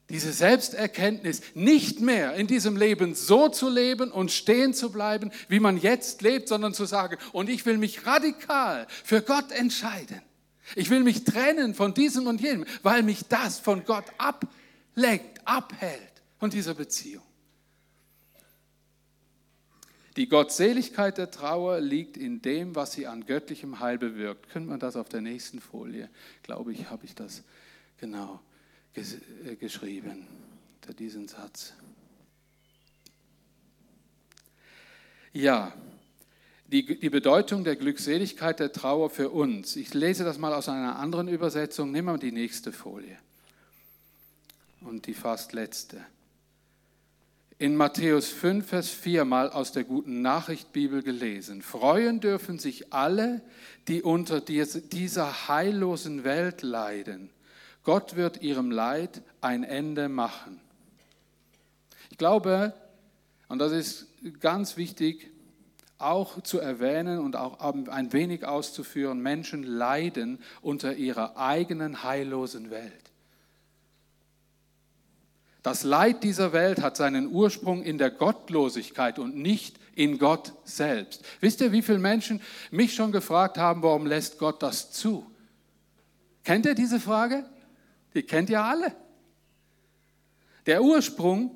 Diese 0.10 0.34
Selbsterkenntnis, 0.34 1.42
nicht 1.54 2.00
mehr 2.00 2.34
in 2.34 2.48
diesem 2.48 2.76
Leben 2.76 3.14
so 3.14 3.48
zu 3.48 3.70
leben 3.70 4.12
und 4.12 4.32
stehen 4.32 4.74
zu 4.74 4.92
bleiben, 4.92 5.32
wie 5.48 5.60
man 5.60 5.78
jetzt 5.78 6.24
lebt, 6.24 6.48
sondern 6.48 6.74
zu 6.74 6.86
sagen, 6.86 7.18
und 7.32 7.48
ich 7.48 7.66
will 7.68 7.78
mich 7.78 8.08
radikal 8.08 8.88
für 9.04 9.22
Gott 9.22 9.52
entscheiden. 9.52 10.22
Ich 10.76 10.90
will 10.90 11.04
mich 11.04 11.24
trennen 11.24 11.76
von 11.76 11.94
diesem 11.94 12.26
und 12.28 12.42
jenem, 12.42 12.66
weil 12.82 13.04
mich 13.04 13.26
das 13.28 13.60
von 13.60 13.86
Gott 13.86 14.06
ablenkt, 14.18 15.42
abhält 15.46 16.24
von 16.40 16.50
dieser 16.50 16.74
Beziehung. 16.74 17.24
Die 20.16 20.28
Gottseligkeit 20.28 21.18
der 21.18 21.32
Trauer 21.32 21.80
liegt 21.80 22.18
in 22.18 22.42
dem, 22.42 22.76
was 22.76 22.94
sie 22.94 23.08
an 23.08 23.26
göttlichem 23.26 23.80
Heil 23.80 23.98
bewirkt. 23.98 24.50
Können 24.50 24.66
wir 24.66 24.78
das 24.78 24.96
auf 24.96 25.08
der 25.08 25.22
nächsten 25.22 25.62
Folie, 25.62 26.10
glaube 26.44 26.74
ich, 26.74 26.90
habe 26.90 27.06
ich 27.06 27.16
das 27.16 27.44
genau 28.00 28.42
geschrieben, 29.60 30.28
diesen 30.98 31.28
Satz. 31.28 31.74
Ja, 35.34 35.74
die, 36.68 37.00
die 37.00 37.10
Bedeutung 37.10 37.64
der 37.64 37.76
Glückseligkeit 37.76 38.60
der 38.60 38.72
Trauer 38.72 39.10
für 39.10 39.30
uns. 39.30 39.76
Ich 39.76 39.94
lese 39.94 40.24
das 40.24 40.38
mal 40.38 40.54
aus 40.54 40.68
einer 40.68 40.98
anderen 40.98 41.28
Übersetzung. 41.28 41.92
Nimm 41.92 42.06
mal 42.06 42.18
die 42.18 42.32
nächste 42.32 42.72
Folie. 42.72 43.18
Und 44.82 45.06
die 45.06 45.14
fast 45.14 45.54
letzte 45.54 46.04
in 47.60 47.76
Matthäus 47.76 48.30
5, 48.30 48.66
Vers 48.66 48.90
4 48.90 49.26
mal 49.26 49.50
aus 49.50 49.74
der 49.74 49.84
guten 49.84 50.22
Nachricht 50.22 50.72
Bibel 50.72 51.04
gelesen. 51.04 51.62
Freuen 51.62 52.22
dürfen 52.22 52.58
sich 52.58 52.94
alle, 52.94 53.42
die 53.90 54.02
unter 54.02 54.40
dieser 54.40 55.50
heillosen 55.50 56.24
Welt 56.24 56.62
leiden. 56.62 57.30
Gott 57.84 58.16
wird 58.16 58.42
ihrem 58.42 58.72
Leid 58.72 59.22
ein 59.42 59.64
Ende 59.64 60.10
machen. 60.10 60.60
Ich 62.10 62.18
glaube, 62.18 62.74
und 63.48 63.60
das 63.60 63.72
ist 63.72 64.08
ganz 64.40 64.78
wichtig, 64.78 65.32
auch 65.98 66.42
zu 66.42 66.60
erwähnen 66.60 67.20
und 67.20 67.36
auch 67.36 67.60
ein 67.60 68.14
wenig 68.14 68.46
auszuführen, 68.46 69.22
Menschen 69.22 69.64
leiden 69.64 70.40
unter 70.62 70.96
ihrer 70.96 71.38
eigenen 71.38 72.04
heillosen 72.04 72.70
Welt. 72.72 73.12
Das 75.62 75.84
Leid 75.84 76.24
dieser 76.24 76.54
Welt 76.54 76.82
hat 76.82 76.96
seinen 76.96 77.28
Ursprung 77.28 77.84
in 77.84 77.98
der 77.98 78.12
Gottlosigkeit 78.12 79.20
und 79.20 79.36
nicht 79.36 79.78
in 79.94 80.18
Gott 80.18 80.54
selbst. 80.64 81.26
Wisst 81.42 81.60
ihr, 81.60 81.74
wie 81.74 81.82
viele 81.82 82.00
Menschen 82.00 82.42
mich 82.72 82.94
schon 82.94 83.12
gefragt 83.12 83.58
haben, 83.58 83.84
warum 83.84 84.06
lässt 84.06 84.40
Gott 84.40 84.64
das 84.64 84.92
zu? 84.92 85.30
Kennt 86.46 86.66
ihr 86.66 86.76
diese 86.76 87.02
Frage? 87.02 87.44
Die 88.20 88.26
kennt 88.26 88.50
ihr 88.50 88.62
alle. 88.62 88.94
Der 90.66 90.84
Ursprung 90.84 91.56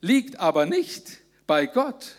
liegt 0.00 0.40
aber 0.40 0.66
nicht 0.66 1.20
bei 1.46 1.66
Gott, 1.66 2.16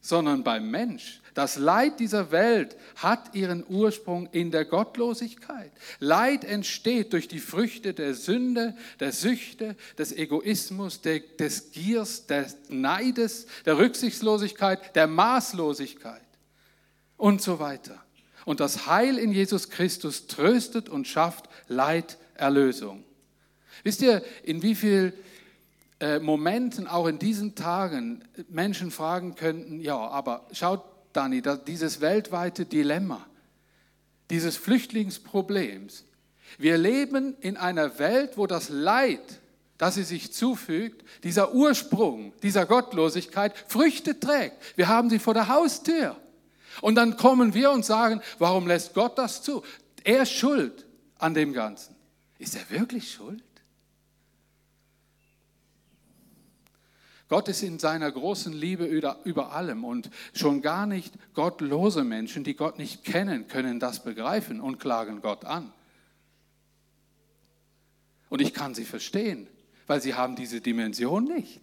sondern 0.00 0.42
beim 0.42 0.70
Mensch. 0.70 1.20
Das 1.34 1.56
Leid 1.56 2.00
dieser 2.00 2.30
Welt 2.30 2.78
hat 2.96 3.34
ihren 3.34 3.62
Ursprung 3.68 4.26
in 4.32 4.50
der 4.50 4.64
Gottlosigkeit. 4.64 5.70
Leid 5.98 6.44
entsteht 6.44 7.12
durch 7.12 7.28
die 7.28 7.40
Früchte 7.40 7.92
der 7.92 8.14
Sünde, 8.14 8.74
der 9.00 9.12
Süchte, 9.12 9.76
des 9.98 10.10
Egoismus, 10.10 11.02
des 11.02 11.72
Giers, 11.72 12.26
des 12.26 12.56
Neides, 12.70 13.48
der 13.66 13.76
Rücksichtslosigkeit, 13.76 14.96
der 14.96 15.08
Maßlosigkeit 15.08 16.24
und 17.18 17.42
so 17.42 17.58
weiter. 17.58 18.02
Und 18.46 18.60
das 18.60 18.86
Heil 18.86 19.18
in 19.18 19.32
Jesus 19.32 19.68
Christus 19.68 20.26
tröstet 20.26 20.88
und 20.88 21.06
schafft 21.06 21.48
Leiderlösung. 22.40 23.04
Wisst 23.84 24.02
ihr, 24.02 24.22
in 24.42 24.62
wie 24.62 24.74
vielen 24.74 25.12
äh, 26.00 26.18
Momenten, 26.18 26.86
auch 26.86 27.06
in 27.06 27.18
diesen 27.18 27.54
Tagen, 27.54 28.24
Menschen 28.48 28.90
fragen 28.90 29.34
könnten, 29.34 29.80
ja, 29.80 29.96
aber 29.96 30.46
schaut 30.52 30.84
Dani, 31.12 31.42
dieses 31.66 32.00
weltweite 32.00 32.64
Dilemma, 32.64 33.26
dieses 34.30 34.56
Flüchtlingsproblems. 34.56 36.04
Wir 36.58 36.78
leben 36.78 37.36
in 37.40 37.56
einer 37.56 37.98
Welt, 37.98 38.36
wo 38.36 38.46
das 38.46 38.68
Leid, 38.68 39.40
das 39.78 39.94
sie 39.94 40.02
sich 40.02 40.32
zufügt, 40.32 41.04
dieser 41.22 41.54
Ursprung 41.54 42.32
dieser 42.42 42.66
Gottlosigkeit 42.66 43.54
Früchte 43.66 44.18
trägt. 44.18 44.56
Wir 44.76 44.88
haben 44.88 45.10
sie 45.10 45.18
vor 45.18 45.34
der 45.34 45.48
Haustür. 45.48 46.16
Und 46.80 46.94
dann 46.94 47.16
kommen 47.16 47.54
wir 47.54 47.70
und 47.72 47.84
sagen, 47.84 48.20
warum 48.38 48.66
lässt 48.66 48.94
Gott 48.94 49.18
das 49.18 49.42
zu? 49.42 49.62
Er 50.04 50.22
ist 50.22 50.32
schuld 50.32 50.86
an 51.18 51.34
dem 51.34 51.52
Ganzen. 51.52 51.99
Ist 52.40 52.56
er 52.56 52.70
wirklich 52.70 53.12
schuld? 53.12 53.44
Gott 57.28 57.48
ist 57.48 57.62
in 57.62 57.78
seiner 57.78 58.10
großen 58.10 58.54
Liebe 58.54 58.86
über 58.86 59.52
allem 59.52 59.84
und 59.84 60.10
schon 60.32 60.62
gar 60.62 60.86
nicht 60.86 61.14
gottlose 61.34 62.02
Menschen, 62.02 62.42
die 62.42 62.56
Gott 62.56 62.78
nicht 62.78 63.04
kennen, 63.04 63.46
können 63.46 63.78
das 63.78 64.02
begreifen 64.02 64.60
und 64.60 64.80
klagen 64.80 65.20
Gott 65.20 65.44
an. 65.44 65.70
Und 68.30 68.40
ich 68.40 68.54
kann 68.54 68.74
sie 68.74 68.86
verstehen, 68.86 69.46
weil 69.86 70.00
sie 70.00 70.14
haben 70.14 70.34
diese 70.34 70.62
Dimension 70.62 71.24
nicht. 71.24 71.60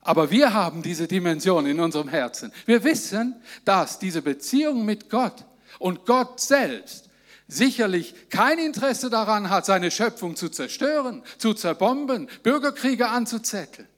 Aber 0.00 0.30
wir 0.32 0.52
haben 0.52 0.82
diese 0.82 1.06
Dimension 1.06 1.66
in 1.66 1.78
unserem 1.78 2.08
Herzen. 2.08 2.52
Wir 2.66 2.82
wissen, 2.82 3.40
dass 3.64 4.00
diese 4.00 4.22
Beziehung 4.22 4.84
mit 4.84 5.08
Gott 5.08 5.46
und 5.78 6.04
Gott 6.04 6.40
selbst 6.40 7.07
sicherlich 7.48 8.14
kein 8.28 8.58
Interesse 8.58 9.10
daran 9.10 9.50
hat, 9.50 9.66
seine 9.66 9.90
Schöpfung 9.90 10.36
zu 10.36 10.50
zerstören, 10.50 11.24
zu 11.38 11.54
zerbomben, 11.54 12.28
Bürgerkriege 12.42 13.08
anzuzetteln. 13.08 13.88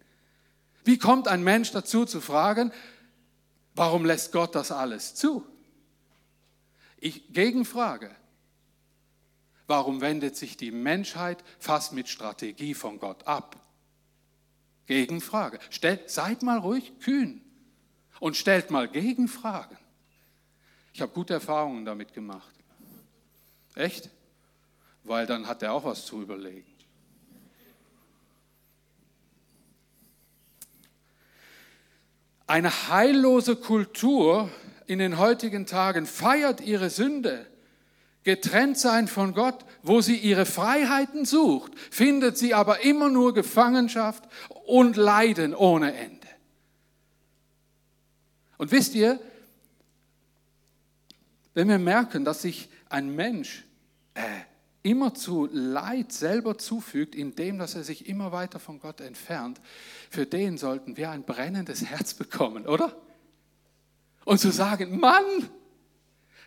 Wie 0.84 0.96
kommt 0.96 1.28
ein 1.28 1.42
Mensch 1.42 1.72
dazu 1.72 2.04
zu 2.06 2.20
fragen, 2.20 2.72
warum 3.74 4.04
lässt 4.04 4.32
Gott 4.32 4.54
das 4.54 4.72
alles 4.72 5.14
zu? 5.14 5.44
Ich 6.98 7.32
Gegenfrage. 7.32 8.10
Warum 9.66 10.00
wendet 10.00 10.36
sich 10.36 10.56
die 10.56 10.70
Menschheit 10.70 11.44
fast 11.58 11.92
mit 11.92 12.08
Strategie 12.08 12.74
von 12.74 12.98
Gott 12.98 13.26
ab? 13.26 13.56
Gegenfrage. 14.86 15.60
Stellt, 15.70 16.10
seid 16.10 16.42
mal 16.42 16.58
ruhig 16.58 16.98
kühn 16.98 17.40
und 18.18 18.36
stellt 18.36 18.70
mal 18.70 18.88
Gegenfragen. 18.88 19.78
Ich 20.92 21.00
habe 21.00 21.12
gute 21.12 21.34
Erfahrungen 21.34 21.84
damit 21.84 22.12
gemacht. 22.12 22.59
Echt? 23.74 24.10
Weil 25.04 25.26
dann 25.26 25.46
hat 25.46 25.62
er 25.62 25.72
auch 25.72 25.84
was 25.84 26.04
zu 26.04 26.20
überlegen. 26.20 26.66
Eine 32.46 32.88
heillose 32.88 33.54
Kultur 33.54 34.50
in 34.86 34.98
den 34.98 35.18
heutigen 35.18 35.66
Tagen 35.66 36.04
feiert 36.04 36.60
ihre 36.60 36.90
Sünde. 36.90 37.46
Getrennt 38.24 38.76
sein 38.76 39.06
von 39.06 39.34
Gott, 39.34 39.64
wo 39.84 40.00
sie 40.00 40.16
ihre 40.16 40.44
Freiheiten 40.44 41.24
sucht, 41.24 41.72
findet 41.90 42.36
sie 42.36 42.52
aber 42.52 42.80
immer 42.80 43.08
nur 43.08 43.34
Gefangenschaft 43.34 44.24
und 44.66 44.96
Leiden 44.96 45.54
ohne 45.54 45.94
Ende. 45.94 46.26
Und 48.58 48.72
wisst 48.72 48.94
ihr, 48.94 49.20
wenn 51.54 51.68
wir 51.68 51.78
merken, 51.78 52.24
dass 52.24 52.42
sich 52.42 52.68
ein 52.90 53.14
Mensch 53.14 53.64
äh, 54.14 54.20
immerzu 54.82 55.48
Leid 55.50 56.12
selber 56.12 56.58
zufügt, 56.58 57.14
indem 57.14 57.58
dass 57.58 57.74
er 57.74 57.84
sich 57.84 58.08
immer 58.08 58.32
weiter 58.32 58.58
von 58.58 58.80
Gott 58.80 59.00
entfernt, 59.00 59.60
für 60.10 60.26
den 60.26 60.58
sollten 60.58 60.96
wir 60.96 61.10
ein 61.10 61.22
brennendes 61.22 61.84
Herz 61.86 62.14
bekommen, 62.14 62.66
oder? 62.66 62.94
Und 64.24 64.38
zu 64.38 64.50
sagen, 64.50 65.00
Mann, 65.00 65.24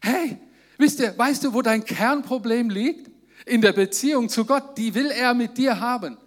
hey, 0.01 0.37
wisst 0.77 0.99
ihr, 0.99 1.17
weißt 1.17 1.43
du, 1.43 1.53
wo 1.53 1.61
dein 1.61 1.85
Kernproblem 1.85 2.69
liegt? 2.69 3.11
In 3.45 3.61
der 3.61 3.73
Beziehung 3.73 4.29
zu 4.29 4.45
Gott, 4.45 4.77
die 4.77 4.95
will 4.95 5.11
er 5.11 5.33
mit 5.33 5.57
dir 5.57 5.79
haben. 5.79 6.17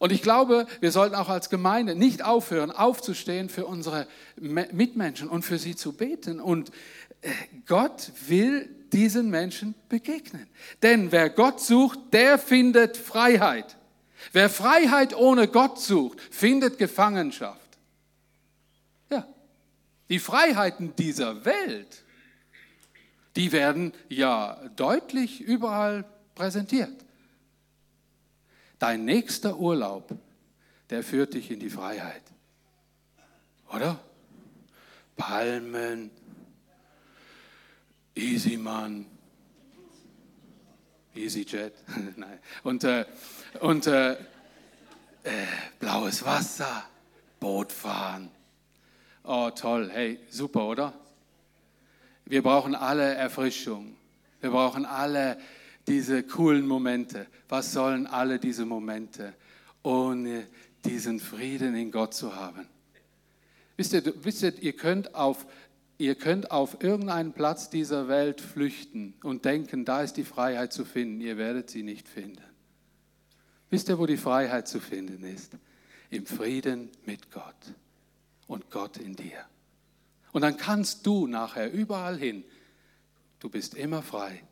Und 0.00 0.10
ich 0.10 0.20
glaube, 0.20 0.66
wir 0.80 0.90
sollten 0.90 1.14
auch 1.14 1.28
als 1.28 1.48
Gemeinde 1.48 1.94
nicht 1.94 2.24
aufhören, 2.24 2.72
aufzustehen 2.72 3.48
für 3.48 3.66
unsere 3.66 4.08
Mitmenschen 4.36 5.28
und 5.28 5.44
für 5.44 5.58
sie 5.58 5.76
zu 5.76 5.92
beten. 5.92 6.40
Und 6.40 6.72
Gott 7.66 8.12
will 8.26 8.68
diesen 8.92 9.30
Menschen 9.30 9.74
begegnen. 9.88 10.46
Denn 10.82 11.12
wer 11.12 11.30
Gott 11.30 11.60
sucht, 11.60 11.98
der 12.12 12.38
findet 12.38 12.96
Freiheit. 12.96 13.76
Wer 14.32 14.50
Freiheit 14.50 15.16
ohne 15.16 15.48
Gott 15.48 15.80
sucht, 15.80 16.20
findet 16.20 16.78
Gefangenschaft. 16.78 17.60
Ja, 19.10 19.26
die 20.08 20.18
Freiheiten 20.18 20.94
dieser 20.96 21.44
Welt, 21.44 22.04
die 23.36 23.50
werden 23.52 23.92
ja 24.08 24.60
deutlich 24.76 25.40
überall 25.40 26.04
präsentiert. 26.34 27.04
Dein 28.78 29.04
nächster 29.04 29.58
Urlaub, 29.58 30.16
der 30.90 31.02
führt 31.02 31.34
dich 31.34 31.50
in 31.50 31.60
die 31.60 31.70
Freiheit. 31.70 32.22
oder? 33.72 33.98
Palmen, 35.16 36.10
Easyman, 38.14 39.06
EasyJet, 41.14 41.72
nein, 42.16 42.38
und, 42.62 42.84
äh, 42.84 43.04
und 43.60 43.86
äh, 43.86 44.12
äh, 44.12 44.16
blaues 45.78 46.24
Wasser, 46.24 46.84
Boot 47.38 47.72
fahren. 47.72 48.30
Oh, 49.24 49.50
toll, 49.50 49.90
hey, 49.92 50.18
super, 50.28 50.66
oder? 50.66 50.92
Wir 52.24 52.42
brauchen 52.42 52.74
alle 52.74 53.14
Erfrischung. 53.14 53.96
Wir 54.40 54.50
brauchen 54.50 54.84
alle 54.84 55.38
diese 55.86 56.22
coolen 56.22 56.66
Momente. 56.66 57.26
Was 57.48 57.72
sollen 57.72 58.06
alle 58.06 58.38
diese 58.38 58.64
Momente, 58.64 59.34
ohne 59.82 60.46
diesen 60.84 61.20
Frieden 61.20 61.74
in 61.76 61.90
Gott 61.90 62.14
zu 62.14 62.34
haben? 62.34 62.66
Wisst 63.76 63.92
ihr, 63.92 64.02
wisst 64.24 64.42
ihr 64.42 64.62
ihr, 64.62 64.76
könnt 64.76 65.14
auf, 65.14 65.46
ihr 66.02 66.16
könnt 66.16 66.50
auf 66.50 66.82
irgendeinen 66.82 67.32
Platz 67.32 67.70
dieser 67.70 68.08
Welt 68.08 68.40
flüchten 68.40 69.14
und 69.22 69.44
denken, 69.44 69.84
da 69.84 70.02
ist 70.02 70.16
die 70.16 70.24
Freiheit 70.24 70.72
zu 70.72 70.84
finden. 70.84 71.20
Ihr 71.20 71.38
werdet 71.38 71.70
sie 71.70 71.84
nicht 71.84 72.08
finden. 72.08 72.42
Wisst 73.70 73.88
ihr, 73.88 74.00
wo 74.00 74.06
die 74.06 74.16
Freiheit 74.16 74.66
zu 74.66 74.80
finden 74.80 75.22
ist? 75.22 75.52
Im 76.10 76.26
Frieden 76.26 76.90
mit 77.06 77.30
Gott 77.30 77.74
und 78.48 78.68
Gott 78.70 78.96
in 78.96 79.14
dir. 79.14 79.46
Und 80.32 80.42
dann 80.42 80.56
kannst 80.56 81.06
du 81.06 81.28
nachher 81.28 81.72
überall 81.72 82.18
hin, 82.18 82.42
du 83.38 83.48
bist 83.48 83.74
immer 83.74 84.02
frei 84.02 84.42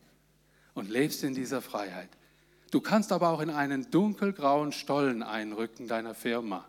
und 0.75 0.89
lebst 0.89 1.25
in 1.25 1.35
dieser 1.35 1.61
Freiheit. 1.63 2.11
Du 2.71 2.81
kannst 2.81 3.11
aber 3.11 3.31
auch 3.31 3.41
in 3.41 3.51
einen 3.51 3.91
dunkelgrauen 3.91 4.71
Stollen 4.71 5.25
einrücken 5.25 5.89
deiner 5.89 6.15
Firma, 6.15 6.69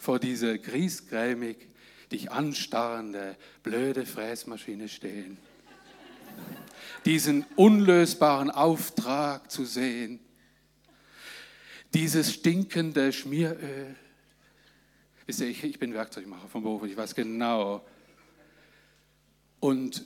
vor 0.00 0.18
diese 0.18 0.58
griesgrämig 0.58 1.69
dich 2.12 2.30
anstarrende, 2.32 3.36
blöde 3.62 4.06
Fräsmaschine 4.06 4.88
stehen. 4.88 5.38
Diesen 7.04 7.44
unlösbaren 7.56 8.50
Auftrag 8.50 9.50
zu 9.50 9.64
sehen, 9.64 10.20
dieses 11.94 12.32
stinkende 12.32 13.12
Schmieröl. 13.12 13.96
Wisst 15.26 15.40
ihr, 15.40 15.48
ich, 15.48 15.62
ich 15.64 15.78
bin 15.78 15.94
Werkzeugmacher 15.94 16.48
vom 16.48 16.62
Beruf, 16.62 16.84
ich 16.84 16.96
weiß 16.96 17.14
genau. 17.14 17.84
Und 19.60 20.04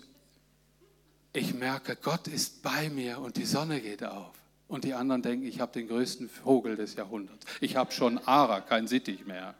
ich 1.32 1.54
merke, 1.54 1.96
Gott 1.96 2.28
ist 2.28 2.62
bei 2.62 2.90
mir 2.90 3.18
und 3.18 3.36
die 3.36 3.44
Sonne 3.44 3.80
geht 3.80 4.04
auf. 4.04 4.34
Und 4.68 4.84
die 4.84 4.94
anderen 4.94 5.22
denken, 5.22 5.46
ich 5.46 5.60
habe 5.60 5.72
den 5.72 5.88
größten 5.88 6.28
Vogel 6.28 6.76
des 6.76 6.94
Jahrhunderts. 6.94 7.44
Ich 7.60 7.76
habe 7.76 7.92
schon 7.92 8.18
Ara, 8.18 8.60
kein 8.60 8.88
Sittich 8.88 9.26
mehr. 9.26 9.54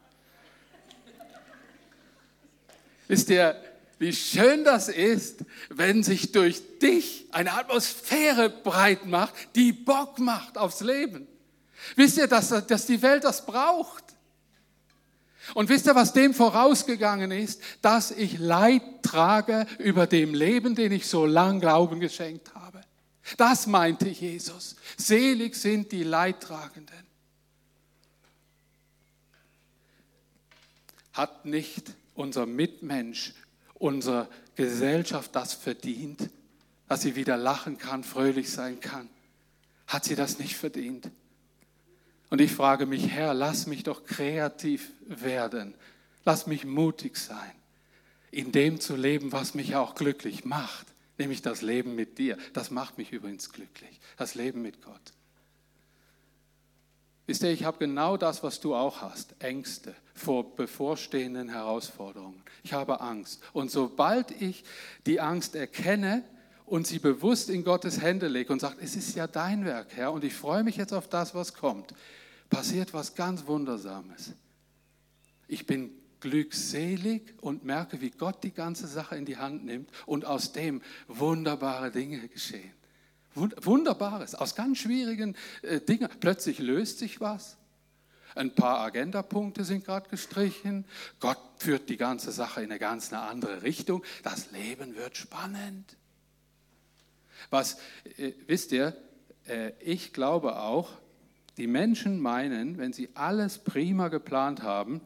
Wisst 3.09 3.31
ihr, 3.31 3.61
wie 3.99 4.13
schön 4.13 4.65
das 4.65 4.89
ist, 4.89 5.45
wenn 5.69 6.03
sich 6.03 6.33
durch 6.33 6.79
dich 6.79 7.27
eine 7.31 7.53
Atmosphäre 7.53 8.51
breit 8.51 9.07
macht, 9.07 9.35
die 9.55 9.73
Bock 9.73 10.19
macht 10.19 10.59
aufs 10.59 10.81
Leben. 10.81 11.27
Wisst 11.97 12.19
ihr, 12.19 12.27
dass, 12.27 12.49
dass 12.67 12.87
die 12.87 13.03
Welt 13.03 13.25
das 13.25 13.47
braucht? 13.47 14.05
Und 15.53 15.69
wisst 15.69 15.87
ihr, 15.87 15.95
was 15.95 16.13
dem 16.13 16.33
vorausgegangen 16.33 17.31
ist? 17.31 17.61
Dass 17.83 18.11
ich 18.11 18.39
Leid 18.39 18.83
trage 19.03 19.67
über 19.79 20.07
dem 20.07 20.35
Leben, 20.35 20.75
den 20.75 20.93
ich 20.93 21.07
so 21.07 21.27
lang 21.27 21.61
Glauben 21.61 22.01
geschenkt 22.01 22.55
habe. 22.55 22.81
Das 23.37 23.67
meinte 23.67 24.09
Jesus. 24.09 24.77
Selig 24.97 25.55
sind 25.55 25.93
die 25.93 26.03
Leidtragenden. 26.03 27.05
Hat 31.13 31.45
nicht 31.45 31.93
unser 32.15 32.47
Mitmensch, 32.47 33.35
unsere 33.75 34.29
Gesellschaft 34.55 35.35
das 35.35 35.53
verdient, 35.53 36.31
dass 36.89 37.03
sie 37.03 37.17
wieder 37.17 37.37
lachen 37.37 37.79
kann, 37.79 38.05
fröhlich 38.05 38.51
sein 38.51 38.81
kann? 38.81 39.09
Hat 39.87 40.05
sie 40.05 40.15
das 40.15 40.39
nicht 40.39 40.57
verdient? 40.57 41.11
Und 42.31 42.41
ich 42.41 42.53
frage 42.53 42.87
mich, 42.87 43.11
Herr, 43.11 43.35
lass 43.35 43.67
mich 43.67 43.83
doch 43.83 44.05
kreativ 44.05 44.91
werden. 45.07 45.75
Lass 46.25 46.47
mich 46.47 46.65
mutig 46.65 47.17
sein, 47.17 47.53
in 48.31 48.51
dem 48.51 48.81
zu 48.81 48.97
leben, 48.97 49.33
was 49.33 49.55
mich 49.55 49.77
auch 49.77 49.95
glücklich 49.95 50.45
macht, 50.45 50.87
nämlich 51.19 51.43
das 51.43 51.61
Leben 51.61 51.95
mit 51.95 52.19
dir. 52.19 52.39
Das 52.55 52.71
macht 52.71 52.97
mich 52.97 53.13
übrigens 53.13 53.51
glücklich, 53.51 54.01
das 54.17 54.35
Leben 54.35 54.63
mit 54.63 54.83
Gott. 54.83 55.13
Wisst 57.27 57.43
ihr, 57.43 57.51
ich 57.51 57.65
habe 57.65 57.79
genau 57.79 58.17
das, 58.17 58.43
was 58.43 58.61
du 58.61 58.75
auch 58.75 59.01
hast, 59.01 59.35
Ängste 59.39 59.95
vor 60.15 60.55
bevorstehenden 60.55 61.49
Herausforderungen. 61.49 62.43
Ich 62.63 62.73
habe 62.73 63.01
Angst. 63.01 63.43
Und 63.53 63.71
sobald 63.71 64.31
ich 64.43 64.65
die 65.07 65.21
Angst 65.21 65.57
erkenne 65.57 66.23
und 66.67 66.87
sie 66.87 66.99
bewusst 66.99 67.49
in 67.49 67.65
Gottes 67.65 68.01
Hände 68.01 68.29
lege 68.29 68.53
und 68.53 68.61
sage, 68.61 68.77
es 68.81 68.95
ist 68.95 69.17
ja 69.17 69.27
dein 69.27 69.65
Werk, 69.65 69.89
Herr, 69.97 70.13
und 70.13 70.23
ich 70.23 70.35
freue 70.35 70.63
mich 70.63 70.77
jetzt 70.77 70.93
auf 70.93 71.09
das, 71.09 71.35
was 71.35 71.55
kommt, 71.55 71.95
passiert 72.51 72.93
was 72.93 73.15
ganz 73.15 73.47
Wundersames. 73.47 74.33
Ich 75.49 75.67
bin 75.67 75.91
glückselig 76.21 77.35
und 77.41 77.65
merke, 77.65 78.01
wie 78.01 78.11
Gott 78.11 78.43
die 78.45 78.53
ganze 78.53 78.87
Sache 78.87 79.17
in 79.17 79.25
die 79.25 79.37
Hand 79.37 79.65
nimmt 79.65 79.91
und 80.07 80.25
aus 80.25 80.53
dem 80.53 80.83
wunderbare 81.07 81.91
Dinge 81.91 82.29
geschehen. 82.29 82.73
Wunderbares, 83.35 84.35
aus 84.35 84.55
ganz 84.55 84.79
schwierigen 84.79 85.37
äh, 85.63 85.81
Dingen. 85.81 86.09
Plötzlich 86.21 86.59
löst 86.59 86.99
sich 86.99 87.21
was. 87.21 87.57
Ein 88.35 88.55
paar 88.55 88.81
Agendapunkte 88.81 89.65
sind 89.65 89.85
gerade 89.85 90.09
gestrichen. 90.09 90.85
Gott 91.21 91.39
führt 91.59 91.89
die 91.89 91.97
ganze 91.97 92.33
Sache 92.33 92.63
in 92.63 92.71
eine 92.71 92.81
ganz 92.81 93.13
eine 93.13 93.23
andere 93.23 93.63
Richtung. 93.63 94.03
Das 94.23 94.51
Leben 94.51 94.97
wird 94.97 95.17
spannend. 95.17 95.97
Was, 97.51 97.79
äh, 98.17 98.33
wisst 98.47 98.73
ihr, 98.73 98.97
äh, 99.47 99.73
ich 99.81 100.13
glaube 100.13 100.59
auch, 100.59 100.91
die 101.57 101.67
Menschen 101.67 102.21
meinen, 102.21 102.79
wenn 102.79 102.93
sie 102.93 103.11
alles 103.15 103.59
prima 103.59 104.09
geplant 104.09 104.63
haben, 104.63 105.01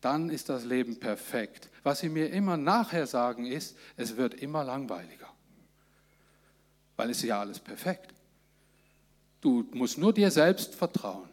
dann 0.00 0.30
ist 0.30 0.48
das 0.48 0.64
Leben 0.64 0.98
perfekt. 0.98 1.68
Was 1.82 2.00
sie 2.00 2.08
mir 2.08 2.30
immer 2.30 2.56
nachher 2.56 3.06
sagen 3.06 3.46
ist, 3.46 3.76
es 3.96 4.16
wird 4.16 4.34
immer 4.34 4.64
langweiliger, 4.64 5.29
weil 7.00 7.10
es 7.10 7.18
ist 7.18 7.24
ja 7.24 7.40
alles 7.40 7.58
perfekt. 7.58 8.12
Du 9.40 9.66
musst 9.72 9.96
nur 9.96 10.12
dir 10.12 10.30
selbst 10.30 10.74
vertrauen 10.74 11.28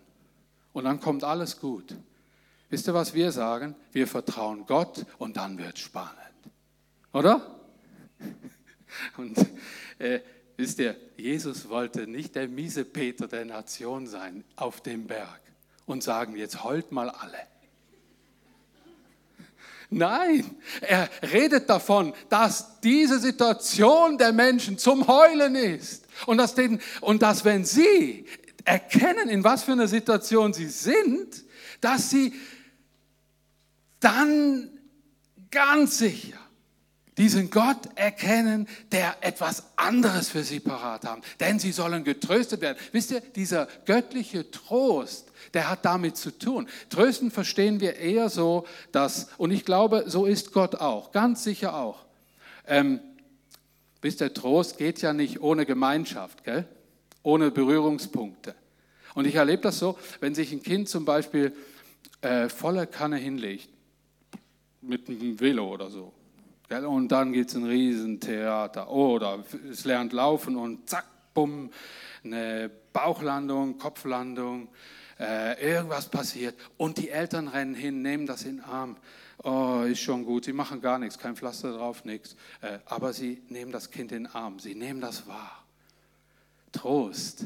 und 0.72 0.86
dann 0.86 1.02
kommt 1.02 1.24
alles 1.26 1.60
gut. 1.60 1.94
Wisst 2.70 2.88
ihr, 2.88 2.94
was 2.94 3.14
wir 3.14 3.32
sagen? 3.34 3.76
Wir 3.92 4.08
vertrauen 4.08 4.66
Gott 4.66 5.06
und 5.18 5.36
dann 5.36 5.58
wird 5.58 5.76
es 5.76 5.82
spannend. 5.82 6.16
Oder? 7.12 7.60
Und 9.18 9.38
äh, 10.00 10.22
Wisst 10.58 10.80
ihr, 10.80 10.96
Jesus 11.18 11.70
wollte 11.70 12.08
nicht 12.08 12.34
der 12.34 12.48
miese 12.48 12.84
Peter 12.84 13.28
der 13.28 13.46
Nation 13.46 14.08
sein 14.08 14.44
auf 14.56 14.82
dem 14.82 15.06
Berg 15.06 15.40
und 15.86 16.02
sagen, 16.02 16.36
jetzt 16.36 16.64
heult 16.64 16.92
mal 16.92 17.12
alle. 17.12 17.38
Nein, 19.90 20.44
er 20.82 21.10
redet 21.32 21.70
davon, 21.70 22.14
dass 22.30 22.82
diese 22.82 23.20
Situation 23.20 24.18
der 24.18 24.34
Menschen 24.34 24.78
zum 24.78 25.08
Heulen 25.08 25.56
ist 25.56 26.06
und 26.26 26.38
dass, 26.38 26.56
den, 26.56 26.82
und 27.00 27.22
dass 27.22 27.46
wenn 27.46 27.64
sie 27.64 28.26
erkennen, 28.66 29.30
in 29.30 29.44
was 29.44 29.64
für 29.64 29.72
einer 29.72 29.88
Situation 29.88 30.54
sie 30.54 30.68
sind, 30.68 31.44
dass 31.80 32.10
sie 32.10 32.34
dann 34.00 34.70
ganz 35.52 35.98
sicher 36.00 36.38
diesen 37.18 37.50
Gott 37.50 37.90
erkennen, 37.96 38.68
der 38.92 39.18
etwas 39.22 39.64
anderes 39.76 40.30
für 40.30 40.44
sie 40.44 40.60
parat 40.60 41.06
haben. 41.06 41.22
Denn 41.40 41.60
sie 41.60 41.72
sollen 41.72 42.04
getröstet 42.04 42.62
werden. 42.62 42.78
Wisst 42.92 43.12
ihr, 43.12 43.22
dieser 43.22 43.68
göttliche 43.86 44.52
Trost, 44.52 45.27
der 45.54 45.70
hat 45.70 45.86
damit 45.86 46.18
zu 46.18 46.38
tun. 46.38 46.68
Trösten 46.90 47.32
verstehen 47.32 47.80
wir 47.80 47.96
eher 47.96 48.30
so, 48.30 48.66
dass, 48.92 49.30
und 49.38 49.52
ich 49.52 49.66
glaube, 49.66 50.04
so 50.08 50.26
ist 50.26 50.54
Gott 50.54 50.76
auch, 50.76 51.12
ganz 51.12 51.44
sicher 51.44 51.76
auch. 51.76 52.06
Ähm, 52.66 53.00
wisst 54.02 54.22
ihr, 54.22 54.34
Trost 54.34 54.78
geht 54.78 55.02
ja 55.02 55.14
nicht 55.14 55.42
ohne 55.42 55.66
Gemeinschaft, 55.66 56.44
gell? 56.44 56.66
ohne 57.24 57.52
Berührungspunkte. 57.52 58.56
Und 59.16 59.26
ich 59.26 59.36
erlebe 59.36 59.64
das 59.64 59.80
so, 59.80 59.98
wenn 60.20 60.36
sich 60.36 60.52
ein 60.52 60.62
Kind 60.62 60.90
zum 60.90 61.06
Beispiel 61.06 61.56
äh, 62.22 62.50
volle 62.50 62.88
Kanne 62.88 63.18
hinlegt, 63.18 63.70
mit 64.82 65.10
einem 65.10 65.40
Velo 65.40 65.74
oder 65.74 65.90
so, 65.90 66.14
und 66.70 67.08
dann 67.14 67.32
gibt 67.32 67.50
es 67.50 67.56
ein 67.56 67.64
Riesentheater. 67.64 68.90
Oder 68.90 69.44
es 69.72 69.86
lernt 69.86 70.12
laufen 70.12 70.58
und 70.58 70.90
zack, 70.90 71.06
bumm, 71.34 71.72
eine 72.24 72.70
Bauchlandung, 72.92 73.78
Kopflandung, 73.78 74.68
äh, 75.20 75.62
irgendwas 75.62 76.10
passiert. 76.10 76.56
Und 76.78 76.98
die 76.98 77.10
Eltern 77.10 77.48
rennen 77.48 77.76
hin, 77.76 78.02
nehmen 78.02 78.26
das 78.26 78.44
in 78.44 78.58
den 78.58 78.66
Arm. 78.66 78.98
Oh, 79.44 79.84
ist 79.88 80.02
schon 80.02 80.26
gut, 80.26 80.46
sie 80.46 80.54
machen 80.54 80.82
gar 80.82 80.98
nichts, 81.00 81.20
kein 81.20 81.36
Pflaster 81.36 81.74
drauf, 81.74 82.06
nichts. 82.06 82.36
Äh, 82.62 82.80
aber 82.86 83.14
sie 83.14 83.42
nehmen 83.50 83.72
das 83.72 83.92
Kind 83.92 84.12
in 84.12 84.24
den 84.24 84.32
Arm, 84.34 84.60
sie 84.60 84.76
nehmen 84.76 85.02
das 85.02 85.28
wahr. 85.28 85.64
Trost. 86.72 87.46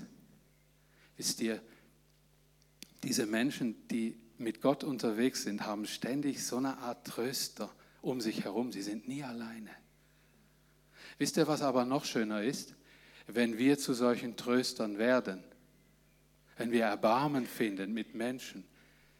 Wisst 1.17 1.41
ihr, 1.41 1.61
diese 3.03 3.25
Menschen, 3.25 3.87
die 3.89 4.17
mit 4.37 4.61
Gott 4.61 4.83
unterwegs 4.83 5.43
sind, 5.43 5.65
haben 5.65 5.85
ständig 5.85 6.45
so 6.45 6.57
eine 6.57 6.77
Art 6.79 7.05
Tröster 7.05 7.69
um 8.01 8.21
sich 8.21 8.43
herum. 8.43 8.71
Sie 8.71 8.81
sind 8.81 9.07
nie 9.07 9.23
alleine. 9.23 9.69
Wisst 11.17 11.37
ihr, 11.37 11.47
was 11.47 11.61
aber 11.61 11.85
noch 11.85 12.05
schöner 12.05 12.41
ist? 12.41 12.73
Wenn 13.27 13.57
wir 13.57 13.77
zu 13.77 13.93
solchen 13.93 14.35
Tröstern 14.35 14.97
werden, 14.97 15.43
wenn 16.61 16.71
wir 16.71 16.85
Erbarmen 16.85 17.47
finden 17.47 17.91
mit 17.91 18.13
Menschen, 18.13 18.63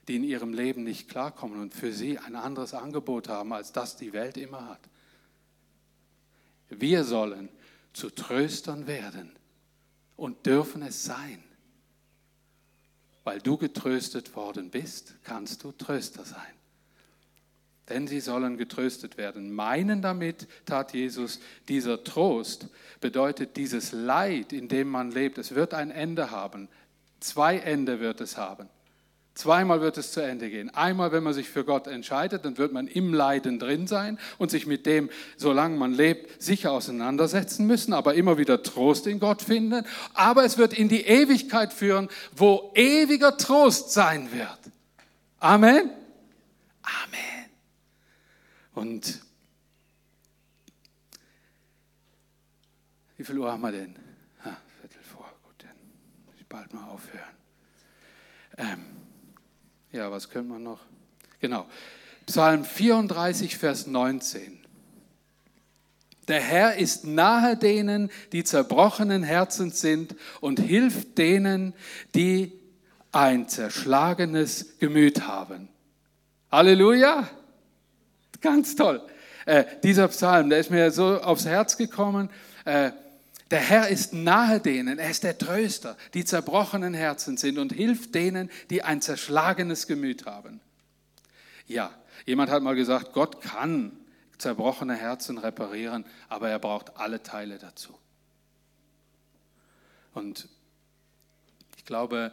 die 0.07 0.17
in 0.17 0.23
ihrem 0.23 0.53
Leben 0.53 0.83
nicht 0.83 1.09
klarkommen 1.09 1.59
und 1.59 1.73
für 1.73 1.91
sie 1.91 2.19
ein 2.19 2.35
anderes 2.35 2.75
Angebot 2.75 3.29
haben, 3.29 3.51
als 3.51 3.71
das 3.71 3.97
die 3.97 4.13
Welt 4.13 4.37
immer 4.37 4.67
hat. 4.67 4.81
Wir 6.69 7.03
sollen 7.03 7.49
zu 7.93 8.11
Tröstern 8.11 8.85
werden 8.85 9.31
und 10.17 10.45
dürfen 10.45 10.83
es 10.83 11.03
sein. 11.03 11.43
Weil 13.23 13.39
du 13.39 13.57
getröstet 13.57 14.35
worden 14.35 14.69
bist, 14.69 15.15
kannst 15.23 15.63
du 15.63 15.71
Tröster 15.71 16.23
sein. 16.23 16.53
Denn 17.89 18.05
sie 18.05 18.19
sollen 18.19 18.55
getröstet 18.55 19.17
werden. 19.17 19.51
Meinen 19.51 20.03
damit, 20.03 20.47
tat 20.67 20.93
Jesus, 20.93 21.39
dieser 21.67 22.03
Trost 22.03 22.67
bedeutet 22.99 23.57
dieses 23.57 23.93
Leid, 23.93 24.53
in 24.53 24.67
dem 24.67 24.89
man 24.89 25.09
lebt. 25.09 25.39
Es 25.39 25.55
wird 25.55 25.73
ein 25.73 25.89
Ende 25.89 26.29
haben. 26.29 26.69
Zwei 27.21 27.57
Ende 27.57 28.01
wird 28.01 28.19
es 28.19 28.35
haben. 28.35 28.67
Zweimal 29.33 29.79
wird 29.79 29.97
es 29.97 30.11
zu 30.11 30.19
Ende 30.21 30.49
gehen. 30.49 30.69
Einmal, 30.71 31.13
wenn 31.13 31.23
man 31.23 31.33
sich 31.33 31.47
für 31.49 31.63
Gott 31.63 31.87
entscheidet, 31.87 32.43
dann 32.43 32.57
wird 32.57 32.73
man 32.73 32.87
im 32.87 33.13
Leiden 33.13 33.59
drin 33.59 33.87
sein 33.87 34.19
und 34.37 34.51
sich 34.51 34.67
mit 34.67 34.85
dem, 34.85 35.09
solange 35.37 35.77
man 35.77 35.93
lebt, 35.93 36.41
sicher 36.41 36.73
auseinandersetzen 36.73 37.65
müssen, 37.65 37.93
aber 37.93 38.15
immer 38.15 38.37
wieder 38.37 38.61
Trost 38.61 39.07
in 39.07 39.19
Gott 39.19 39.41
finden. 39.41 39.85
Aber 40.13 40.43
es 40.43 40.57
wird 40.57 40.73
in 40.73 40.89
die 40.89 41.05
Ewigkeit 41.05 41.71
führen, 41.71 42.09
wo 42.35 42.73
ewiger 42.75 43.37
Trost 43.37 43.93
sein 43.93 44.33
wird. 44.33 44.59
Amen. 45.39 45.89
Amen. 46.83 47.31
Und 48.73 49.21
wie 53.15 53.23
viel 53.23 53.37
Uhr 53.37 53.51
haben 53.51 53.61
wir 53.61 53.71
denn? 53.71 53.95
Ah, 54.43 54.57
Viertel 54.81 55.01
vor, 55.03 55.31
gut, 55.43 55.55
dann 55.59 55.75
muss 56.25 56.35
ich 56.39 56.40
bald 56.51 56.73
mal 56.73 56.89
aufhören. 56.89 57.23
Ähm, 58.57 58.85
ja, 59.93 60.11
was 60.11 60.29
können 60.29 60.49
wir 60.49 60.59
noch? 60.59 60.81
Genau. 61.39 61.65
Psalm 62.25 62.65
34, 62.65 63.57
Vers 63.57 63.87
19. 63.87 64.59
Der 66.27 66.41
Herr 66.41 66.75
ist 66.75 67.05
nahe 67.05 67.55
denen, 67.55 68.11
die 68.33 68.43
zerbrochenen 68.43 69.23
Herzens 69.23 69.79
sind 69.79 70.15
und 70.41 70.59
hilft 70.59 71.17
denen, 71.17 71.73
die 72.15 72.51
ein 73.13 73.47
zerschlagenes 73.47 74.77
Gemüt 74.79 75.27
haben. 75.27 75.69
Halleluja! 76.51 77.29
Ganz 78.41 78.75
toll. 78.75 79.01
Äh, 79.45 79.63
dieser 79.83 80.09
Psalm, 80.09 80.49
der 80.49 80.59
ist 80.59 80.69
mir 80.69 80.91
so 80.91 81.21
aufs 81.21 81.45
Herz 81.45 81.77
gekommen. 81.77 82.29
Äh, 82.65 82.91
der 83.51 83.59
Herr 83.59 83.89
ist 83.89 84.13
nahe 84.13 84.61
denen, 84.61 84.97
er 84.97 85.09
ist 85.09 85.23
der 85.23 85.37
Tröster, 85.37 85.97
die 86.13 86.23
zerbrochenen 86.23 86.93
Herzen 86.93 87.35
sind 87.35 87.57
und 87.57 87.73
hilft 87.73 88.15
denen, 88.15 88.49
die 88.69 88.81
ein 88.81 89.01
zerschlagenes 89.01 89.87
Gemüt 89.87 90.25
haben. 90.25 90.61
Ja, 91.67 91.93
jemand 92.25 92.49
hat 92.49 92.63
mal 92.63 92.75
gesagt, 92.75 93.11
Gott 93.11 93.41
kann 93.41 93.91
zerbrochene 94.37 94.95
Herzen 94.95 95.37
reparieren, 95.37 96.05
aber 96.29 96.49
er 96.49 96.59
braucht 96.59 96.97
alle 96.97 97.21
Teile 97.21 97.59
dazu. 97.59 97.93
Und 100.13 100.47
ich 101.77 101.85
glaube, 101.85 102.31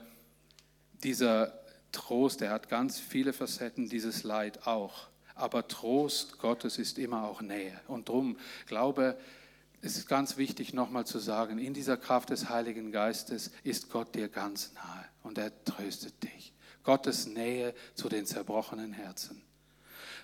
dieser 1.03 1.53
Trost, 1.91 2.41
der 2.41 2.51
hat 2.51 2.69
ganz 2.69 2.99
viele 3.01 3.33
Facetten, 3.33 3.89
dieses 3.89 4.23
Leid 4.23 4.67
auch. 4.67 5.09
Aber 5.35 5.67
Trost 5.69 6.39
Gottes 6.39 6.79
ist 6.79 6.99
immer 6.99 7.25
auch 7.25 7.41
Nähe. 7.41 7.79
Und 7.87 8.09
darum 8.09 8.37
glaube 8.67 9.17
ich, 9.19 9.39
es 9.81 9.97
ist 9.97 10.09
ganz 10.09 10.37
wichtig 10.37 10.75
nochmal 10.75 11.07
zu 11.07 11.19
sagen, 11.19 11.59
in 11.59 11.73
dieser 11.73 11.97
Kraft 11.97 12.31
des 12.31 12.49
Heiligen 12.49 12.91
Geistes 12.91 13.53
ist 13.63 13.91
Gott 13.91 14.15
dir 14.15 14.29
ganz 14.29 14.73
nahe 14.75 15.05
und 15.23 15.39
er 15.39 15.53
tröstet 15.65 16.23
dich. 16.23 16.53
Gottes 16.83 17.27
Nähe 17.27 17.75
zu 17.95 18.09
den 18.09 18.27
zerbrochenen 18.27 18.93
Herzen. 18.93 19.43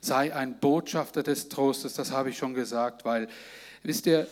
Sei 0.00 0.34
ein 0.34 0.58
Botschafter 0.58 1.22
des 1.22 1.48
Trostes, 1.48 1.94
das 1.94 2.10
habe 2.10 2.30
ich 2.30 2.38
schon 2.38 2.54
gesagt, 2.54 3.04
weil, 3.04 3.28
wisst 3.82 4.06
ihr, 4.06 4.26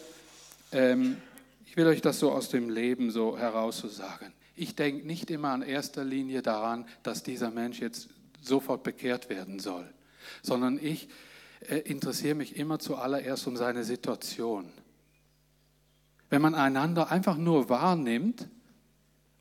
ähm, 0.73 1.19
ich 1.67 1.77
will 1.77 1.87
euch 1.87 2.03
das 2.03 2.19
so 2.19 2.33
aus 2.33 2.49
dem 2.49 2.69
Leben 2.69 3.11
so 3.11 3.39
heraus 3.39 3.79
so 3.79 3.89
sagen. 3.89 4.33
Ich 4.57 4.75
denke 4.75 5.07
nicht 5.07 5.31
immer 5.31 5.55
in 5.55 5.63
erster 5.63 6.05
Linie 6.05 6.43
daran, 6.43 6.87
dass 7.03 7.23
dieser 7.23 7.51
Mensch 7.51 7.81
jetzt 7.81 8.09
sofort 8.43 8.83
bekehrt 8.83 9.31
werden 9.31 9.61
soll, 9.61 9.89
sondern 10.43 10.79
ich 10.83 11.09
äh, 11.69 11.79
interessiere 11.79 12.35
mich 12.35 12.57
immer 12.57 12.79
zuallererst 12.79 13.47
um 13.47 13.57
seine 13.57 13.85
Situation 13.85 14.71
wenn 16.33 16.41
man 16.41 16.55
einander 16.55 17.11
einfach 17.11 17.37
nur 17.37 17.69
wahrnimmt, 17.69 18.49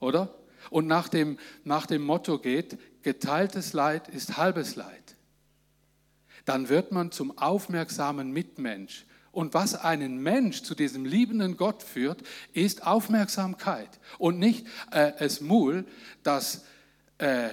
oder? 0.02 0.36
Und 0.70 0.88
nach 0.88 1.08
dem, 1.08 1.40
nach 1.64 1.86
dem 1.86 2.02
Motto 2.02 2.38
geht, 2.38 2.78
geteiltes 3.02 3.72
Leid 3.72 4.10
ist 4.10 4.36
halbes 4.36 4.76
Leid. 4.76 5.16
Dann 6.44 6.68
wird 6.68 6.92
man 6.92 7.14
zum 7.14 7.38
aufmerksamen 7.38 8.34
Mitmensch. 8.34 9.06
Und 9.32 9.54
was 9.54 9.76
einen 9.76 10.18
Mensch 10.22 10.64
zu 10.64 10.76
diesem 10.76 11.06
liebenden 11.06 11.56
Gott 11.56 11.82
führt, 11.82 12.24
ist 12.52 12.86
Aufmerksamkeit 12.86 14.02
und 14.18 14.38
nicht 14.38 14.68
äh, 14.92 15.14
es 15.18 15.40
Mul, 15.40 15.86
das 16.24 16.66
äh, 17.20 17.48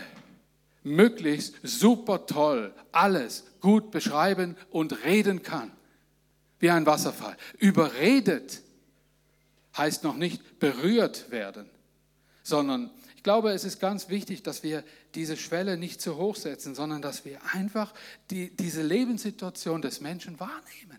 möglichst 0.82 1.54
super 1.62 2.26
toll 2.26 2.74
alles 2.90 3.44
gut 3.60 3.92
beschreiben 3.92 4.56
und 4.70 5.04
reden 5.04 5.44
kann, 5.44 5.70
wie 6.58 6.70
ein 6.70 6.86
Wasserfall. 6.86 7.36
Überredet 7.58 8.62
heißt 9.78 10.04
noch 10.04 10.16
nicht 10.16 10.58
berührt 10.58 11.30
werden, 11.30 11.68
sondern 12.42 12.90
ich 13.16 13.22
glaube, 13.22 13.50
es 13.50 13.64
ist 13.64 13.80
ganz 13.80 14.08
wichtig, 14.08 14.42
dass 14.42 14.62
wir 14.62 14.84
diese 15.14 15.36
Schwelle 15.36 15.76
nicht 15.76 16.00
zu 16.00 16.16
hoch 16.16 16.36
setzen, 16.36 16.74
sondern 16.74 17.02
dass 17.02 17.24
wir 17.24 17.40
einfach 17.52 17.92
die, 18.30 18.54
diese 18.56 18.82
Lebenssituation 18.82 19.82
des 19.82 20.00
Menschen 20.00 20.38
wahrnehmen. 20.38 20.98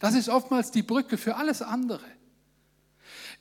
Das 0.00 0.14
ist 0.14 0.28
oftmals 0.28 0.70
die 0.70 0.82
Brücke 0.82 1.18
für 1.18 1.36
alles 1.36 1.62
andere. 1.62 2.04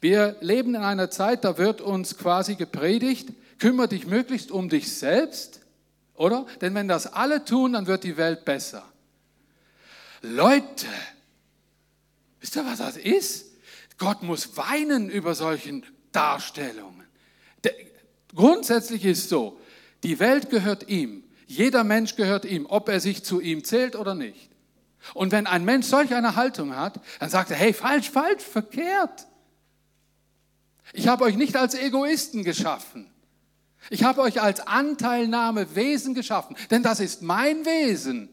Wir 0.02 0.38
leben 0.42 0.76
in 0.76 0.82
einer 0.82 1.10
Zeit, 1.10 1.44
da 1.44 1.58
wird 1.58 1.82
uns 1.82 2.18
quasi 2.18 2.56
gepredigt, 2.56 3.30
kümmere 3.60 3.88
dich 3.88 4.06
möglichst 4.06 4.52
um 4.52 4.70
dich 4.70 4.92
selbst, 4.92 5.62
oder? 6.16 6.46
Denn 6.62 6.74
wenn 6.76 6.88
das 6.88 7.08
alle 7.08 7.46
tun, 7.46 7.74
dann 7.74 7.88
wird 7.88 8.04
die 8.04 8.18
Welt 8.18 8.46
besser. 8.46 8.84
Leute, 10.22 10.88
wisst 12.40 12.56
ihr, 12.56 12.66
was 12.66 12.80
das 12.80 12.98
ist? 12.98 13.52
Gott 13.98 14.24
muss 14.24 14.58
weinen 14.58 15.10
über 15.10 15.36
solchen 15.36 15.86
Darstellungen. 16.12 17.06
grundsätzlich 18.34 19.06
ist 19.06 19.30
so, 19.30 19.60
die 20.04 20.20
Welt 20.20 20.50
gehört 20.50 20.88
ihm. 20.90 21.24
Jeder 21.48 21.84
Mensch 21.84 22.16
gehört 22.16 22.46
ihm, 22.46 22.66
ob 22.66 22.90
er 22.90 23.00
sich 23.00 23.24
zu 23.24 23.40
ihm 23.40 23.64
zählt 23.64 23.96
oder 23.96 24.16
nicht. 24.16 24.50
Und 25.14 25.32
wenn 25.32 25.48
ein 25.48 25.64
Mensch 25.64 25.86
solch 25.86 26.14
eine 26.14 26.36
Haltung 26.36 26.76
hat, 26.76 27.00
dann 27.20 27.30
sagt 27.30 27.52
er, 27.52 27.58
hey, 27.58 27.74
falsch, 27.74 28.10
falsch, 28.10 28.44
verkehrt. 28.44 29.28
Ich 30.94 31.08
habe 31.08 31.24
euch 31.24 31.36
nicht 31.36 31.56
als 31.56 31.76
Egoisten 31.76 32.44
geschaffen. 32.44 33.08
Ich 33.90 34.04
habe 34.04 34.22
euch 34.22 34.42
als 34.42 34.66
Anteilnahmewesen 34.66 36.16
geschaffen, 36.16 36.56
denn 36.72 36.82
das 36.82 37.00
ist 37.00 37.22
mein 37.22 37.66
Wesen. 37.66 38.30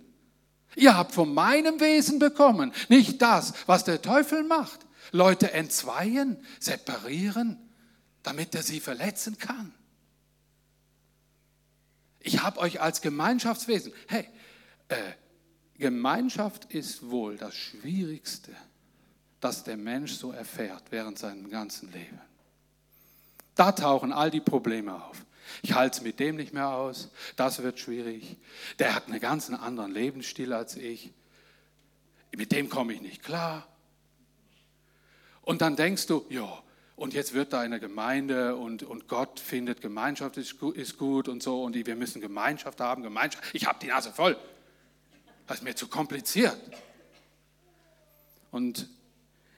Ihr 0.74 0.96
habt 0.96 1.12
von 1.12 1.34
meinem 1.34 1.80
Wesen 1.80 2.18
bekommen, 2.18 2.72
nicht 2.88 3.20
das, 3.20 3.52
was 3.66 3.84
der 3.84 4.00
Teufel 4.00 4.42
macht. 4.44 4.80
Leute 5.12 5.52
entzweien, 5.52 6.44
separieren, 6.58 7.58
damit 8.22 8.54
er 8.54 8.62
sie 8.62 8.80
verletzen 8.80 9.38
kann. 9.38 9.72
Ich 12.20 12.42
habe 12.42 12.60
euch 12.60 12.80
als 12.80 13.00
Gemeinschaftswesen, 13.00 13.92
hey, 14.08 14.26
äh, 14.88 14.96
Gemeinschaft 15.78 16.66
ist 16.72 17.10
wohl 17.10 17.36
das 17.36 17.54
Schwierigste, 17.54 18.52
das 19.40 19.64
der 19.64 19.76
Mensch 19.76 20.12
so 20.12 20.32
erfährt 20.32 20.84
während 20.90 21.18
seinem 21.18 21.50
ganzen 21.50 21.92
Leben. 21.92 22.20
Da 23.54 23.72
tauchen 23.72 24.12
all 24.12 24.30
die 24.30 24.40
Probleme 24.40 25.04
auf. 25.04 25.26
Ich 25.62 25.74
halte 25.74 25.98
es 25.98 26.02
mit 26.02 26.20
dem 26.20 26.36
nicht 26.36 26.54
mehr 26.54 26.68
aus, 26.68 27.10
das 27.36 27.62
wird 27.62 27.78
schwierig. 27.78 28.36
Der 28.78 28.94
hat 28.94 29.08
einen 29.08 29.20
ganz 29.20 29.50
anderen 29.50 29.92
Lebensstil 29.92 30.52
als 30.52 30.76
ich. 30.76 31.12
Mit 32.34 32.52
dem 32.52 32.70
komme 32.70 32.94
ich 32.94 33.02
nicht 33.02 33.22
klar. 33.22 33.66
Und 35.42 35.60
dann 35.60 35.76
denkst 35.76 36.06
du, 36.06 36.24
ja, 36.28 36.62
und 36.96 37.14
jetzt 37.14 37.34
wird 37.34 37.52
da 37.52 37.60
eine 37.60 37.80
Gemeinde 37.80 38.56
und, 38.56 38.82
und 38.82 39.08
Gott 39.08 39.40
findet, 39.40 39.80
Gemeinschaft 39.80 40.36
ist 40.36 40.58
gut, 40.58 40.76
ist 40.76 40.98
gut 40.98 41.28
und 41.28 41.42
so 41.42 41.64
und 41.64 41.74
wir 41.74 41.96
müssen 41.96 42.20
Gemeinschaft 42.20 42.80
haben, 42.80 43.02
Gemeinschaft. 43.02 43.44
Ich 43.52 43.66
habe 43.66 43.78
die 43.80 43.88
Nase 43.88 44.12
voll. 44.12 44.36
Das 45.46 45.58
ist 45.58 45.64
mir 45.64 45.74
zu 45.74 45.88
kompliziert. 45.88 46.56
Und 48.50 48.88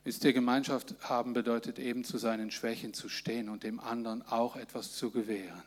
wisst 0.05 0.25
ihr, 0.25 0.33
Gemeinschaft 0.33 0.95
haben 1.03 1.35
bedeutet 1.35 1.79
eben 1.79 2.05
zu 2.05 2.17
seinen 2.17 2.51
Schwächen 2.51 2.95
zu 2.95 3.09
stehen 3.09 3.49
und 3.49 3.63
dem 3.65 3.81
anderen 3.81 4.23
auch 4.27 4.57
etwas 4.57 4.93
zu 4.93 5.11
gewähren, 5.11 5.63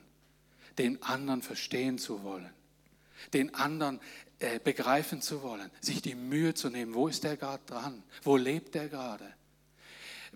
den 0.77 1.03
anderen 1.03 1.41
verstehen 1.41 1.97
zu 1.97 2.23
wollen. 2.23 2.49
den 3.33 3.53
anderen 3.55 3.99
äh, 4.39 4.59
begreifen 4.59 5.21
zu 5.21 5.41
wollen, 5.41 5.69
sich 5.81 6.01
die 6.01 6.15
Mühe 6.15 6.53
zu 6.53 6.69
nehmen, 6.69 6.93
wo 6.93 7.07
ist 7.07 7.23
der 7.23 7.37
gerade 7.37 7.63
dran, 7.65 8.03
wo 8.23 8.37
lebt 8.37 8.75
der 8.75 8.89
gerade. 8.89 9.33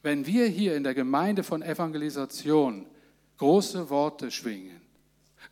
Wenn 0.03 0.25
wir 0.25 0.47
hier 0.47 0.75
in 0.75 0.83
der 0.83 0.95
Gemeinde 0.95 1.43
von 1.43 1.61
Evangelisation 1.61 2.85
große 3.37 3.89
Worte 3.89 4.31
schwingen, 4.31 4.81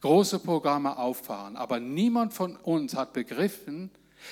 große 0.01 0.39
Programme 0.39 0.97
auffahren, 0.97 1.55
aber 1.55 1.79
niemand 1.79 2.33
von 2.33 2.55
uns 2.55 2.95
hat 2.95 3.13
begriffen, 3.13 3.91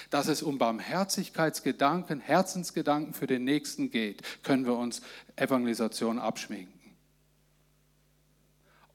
dass 0.10 0.28
es 0.28 0.44
um 0.44 0.58
Barmherzigkeitsgedanken, 0.58 2.20
Herzensgedanken 2.20 3.14
für 3.14 3.28
den 3.28 3.44
Nächsten 3.44 3.90
geht, 3.90 4.22
können 4.44 4.66
wir 4.66 4.76
uns 4.76 5.02
Evangelisation 5.36 6.20
abschminken. 6.20 6.74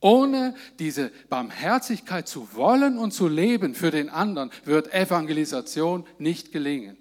Ohne 0.01 0.57
diese 0.81 1.13
Barmherzigkeit 1.29 2.27
zu 2.27 2.55
wollen 2.55 2.99
und 2.99 3.13
zu 3.13 3.29
leben 3.29 3.75
für 3.75 3.93
den 3.93 4.11
anderen, 4.11 4.51
wird 4.65 4.93
Evangelisation 4.93 6.05
nicht 6.19 6.51
gelingen. 6.51 6.97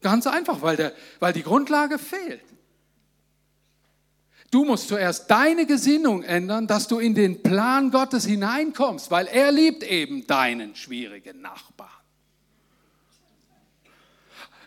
Ganz 0.00 0.26
einfach, 0.26 0.62
weil, 0.62 0.76
der, 0.76 0.92
weil 1.18 1.32
die 1.32 1.42
Grundlage 1.42 1.98
fehlt. 1.98 2.42
Du 4.50 4.64
musst 4.64 4.88
zuerst 4.88 5.30
deine 5.30 5.66
Gesinnung 5.66 6.22
ändern, 6.22 6.66
dass 6.66 6.88
du 6.88 6.98
in 6.98 7.14
den 7.14 7.42
Plan 7.42 7.90
Gottes 7.90 8.24
hineinkommst, 8.24 9.10
weil 9.10 9.26
er 9.26 9.52
liebt 9.52 9.82
eben 9.82 10.26
deinen 10.26 10.74
schwierigen 10.74 11.42
Nachbarn. 11.42 11.90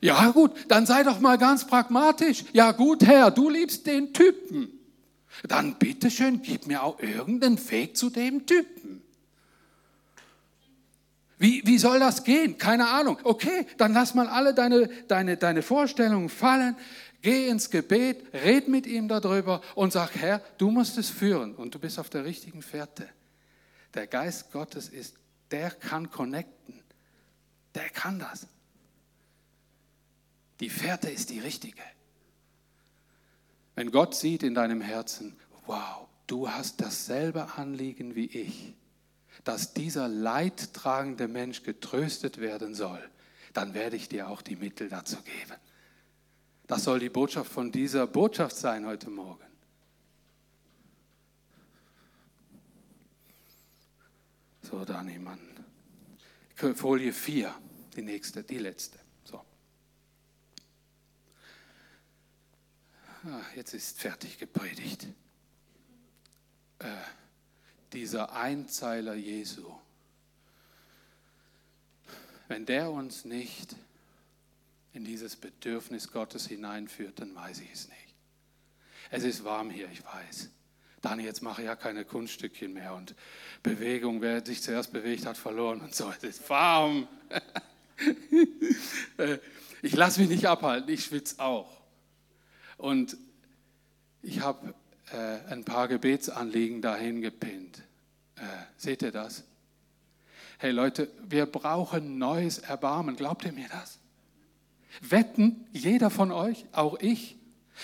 Ja 0.02 0.30
gut, 0.32 0.52
dann 0.68 0.86
sei 0.86 1.04
doch 1.04 1.20
mal 1.20 1.38
ganz 1.38 1.66
pragmatisch. 1.66 2.44
Ja 2.54 2.72
gut, 2.72 3.04
Herr, 3.06 3.32
du 3.32 3.50
liebst 3.50 3.88
den 3.88 4.14
Typen 4.14 4.82
dann 5.48 5.76
bitteschön, 5.76 6.42
gib 6.42 6.68
mir 6.68 6.84
auch 6.84 7.00
irgendeinen 7.00 7.58
Weg 7.72 7.98
zu 7.98 8.10
dem 8.10 8.46
Typen. 8.46 8.91
Wie, 11.42 11.66
wie 11.66 11.80
soll 11.80 12.00
das 12.00 12.24
gehen? 12.24 12.60
Keine 12.60 12.88
Ahnung. 12.88 13.18
Okay, 13.24 13.66
dann 13.78 13.94
lass 13.94 14.14
mal 14.14 14.28
alle 14.28 14.54
deine, 14.54 14.88
deine, 15.08 15.38
deine 15.38 15.64
Vorstellungen 15.64 16.30
fallen. 16.30 16.76
Geh 17.24 17.48
ins 17.48 17.72
Gebet, 17.72 18.32
red 18.32 18.68
mit 18.68 18.86
ihm 18.86 19.08
darüber 19.08 19.62
und 19.74 19.92
sag, 19.92 20.14
Herr, 20.14 20.44
du 20.60 20.70
musst 20.70 21.00
es 21.00 21.10
führen 21.10 21.56
und 21.56 21.74
du 21.74 21.80
bist 21.80 21.98
auf 21.98 22.12
der 22.12 22.26
richtigen 22.26 22.62
Fährte. 22.62 23.10
Der 23.96 24.06
Geist 24.06 24.52
Gottes 24.52 24.88
ist, 24.88 25.16
der 25.50 25.72
kann 25.72 26.12
connecten. 26.12 26.80
Der 27.74 27.90
kann 27.90 28.20
das. 28.20 28.46
Die 30.60 30.70
Fährte 30.70 31.10
ist 31.10 31.32
die 31.32 31.40
richtige. 31.40 31.82
Wenn 33.74 33.90
Gott 33.90 34.14
sieht 34.14 34.44
in 34.44 34.54
deinem 34.54 34.82
Herzen, 34.82 35.36
wow, 35.66 36.08
du 36.28 36.48
hast 36.48 36.82
dasselbe 36.82 37.54
Anliegen 37.58 38.14
wie 38.14 38.28
ich, 38.28 38.76
dass 39.44 39.74
dieser 39.74 40.08
leidtragende 40.08 41.28
Mensch 41.28 41.64
getröstet 41.64 42.40
werden 42.40 42.76
soll, 42.76 43.02
dann 43.54 43.74
werde 43.74 43.96
ich 43.96 44.08
dir 44.08 44.30
auch 44.30 44.42
die 44.42 44.56
Mittel 44.56 44.90
dazu 44.90 45.18
geben. 45.18 45.60
Das 46.68 46.84
soll 46.84 47.00
die 47.00 47.10
Botschaft 47.10 47.52
von 47.52 47.72
dieser 47.72 48.08
Botschaft 48.08 48.56
sein 48.56 48.86
heute 48.86 49.10
Morgen. 49.10 49.44
So, 54.62 54.86
da 54.86 55.04
niemand. 55.04 55.42
Folie 56.76 57.12
4, 57.12 57.54
die 57.96 58.04
nächste, 58.04 58.44
die 58.44 58.60
letzte. 58.60 59.00
Ah, 63.24 63.42
jetzt 63.56 63.76
ist 63.76 64.00
fertig 64.00 64.40
gepredigt. 64.40 65.06
Äh, 66.80 66.88
dieser 67.94 68.34
Einzeiler 68.34 69.16
Jesu, 69.16 69.66
wenn 72.48 72.66
der 72.66 72.92
uns 72.92 73.26
nicht 73.26 73.76
in 74.94 75.06
dieses 75.06 75.36
Bedürfnis 75.36 76.12
Gottes 76.12 76.48
hineinführt, 76.48 77.20
dann 77.20 77.34
weiß 77.34 77.60
ich 77.60 77.72
es 77.72 77.88
nicht. 77.88 78.16
Es 79.10 79.24
ist 79.24 79.44
warm 79.44 79.70
hier, 79.70 79.90
ich 79.92 80.04
weiß. 80.04 80.50
Dani, 81.02 81.24
jetzt 81.24 81.42
mache 81.42 81.62
ich 81.62 81.66
ja 81.66 81.76
keine 81.76 82.06
Kunststückchen 82.06 82.74
mehr 82.74 82.94
und 82.94 83.16
Bewegung, 83.64 84.22
wer 84.22 84.46
sich 84.46 84.62
zuerst 84.62 84.94
bewegt 84.94 85.26
hat, 85.26 85.38
verloren 85.38 85.82
und 85.82 85.96
so. 85.96 86.12
Es 86.12 86.24
ist 86.24 86.50
warm. 86.50 87.08
Ich 89.84 89.96
lasse 89.96 90.22
mich 90.22 90.30
nicht 90.30 90.46
abhalten, 90.46 90.92
ich 90.92 91.06
schwitze 91.06 91.40
auch. 91.40 91.82
Und 92.78 93.18
ich 94.22 94.42
habe 94.42 94.76
äh, 95.14 95.52
ein 95.52 95.64
paar 95.64 95.88
Gebetsanliegen 95.88 96.82
dahin 96.82 97.22
gepinnt. 97.22 97.84
Äh, 98.36 98.42
seht 98.78 99.02
ihr 99.02 99.12
das? 99.12 99.44
Hey 100.58 100.72
Leute, 100.72 101.10
wir 101.28 101.46
brauchen 101.46 102.18
neues 102.18 102.60
Erbarmen. 102.60 103.16
Glaubt 103.16 103.46
ihr 103.46 103.52
mir 103.52 103.68
das? 103.70 104.00
Wetten, 105.02 105.66
jeder 105.72 106.10
von 106.10 106.32
euch, 106.32 106.66
auch 106.72 107.00
ich, 107.00 107.38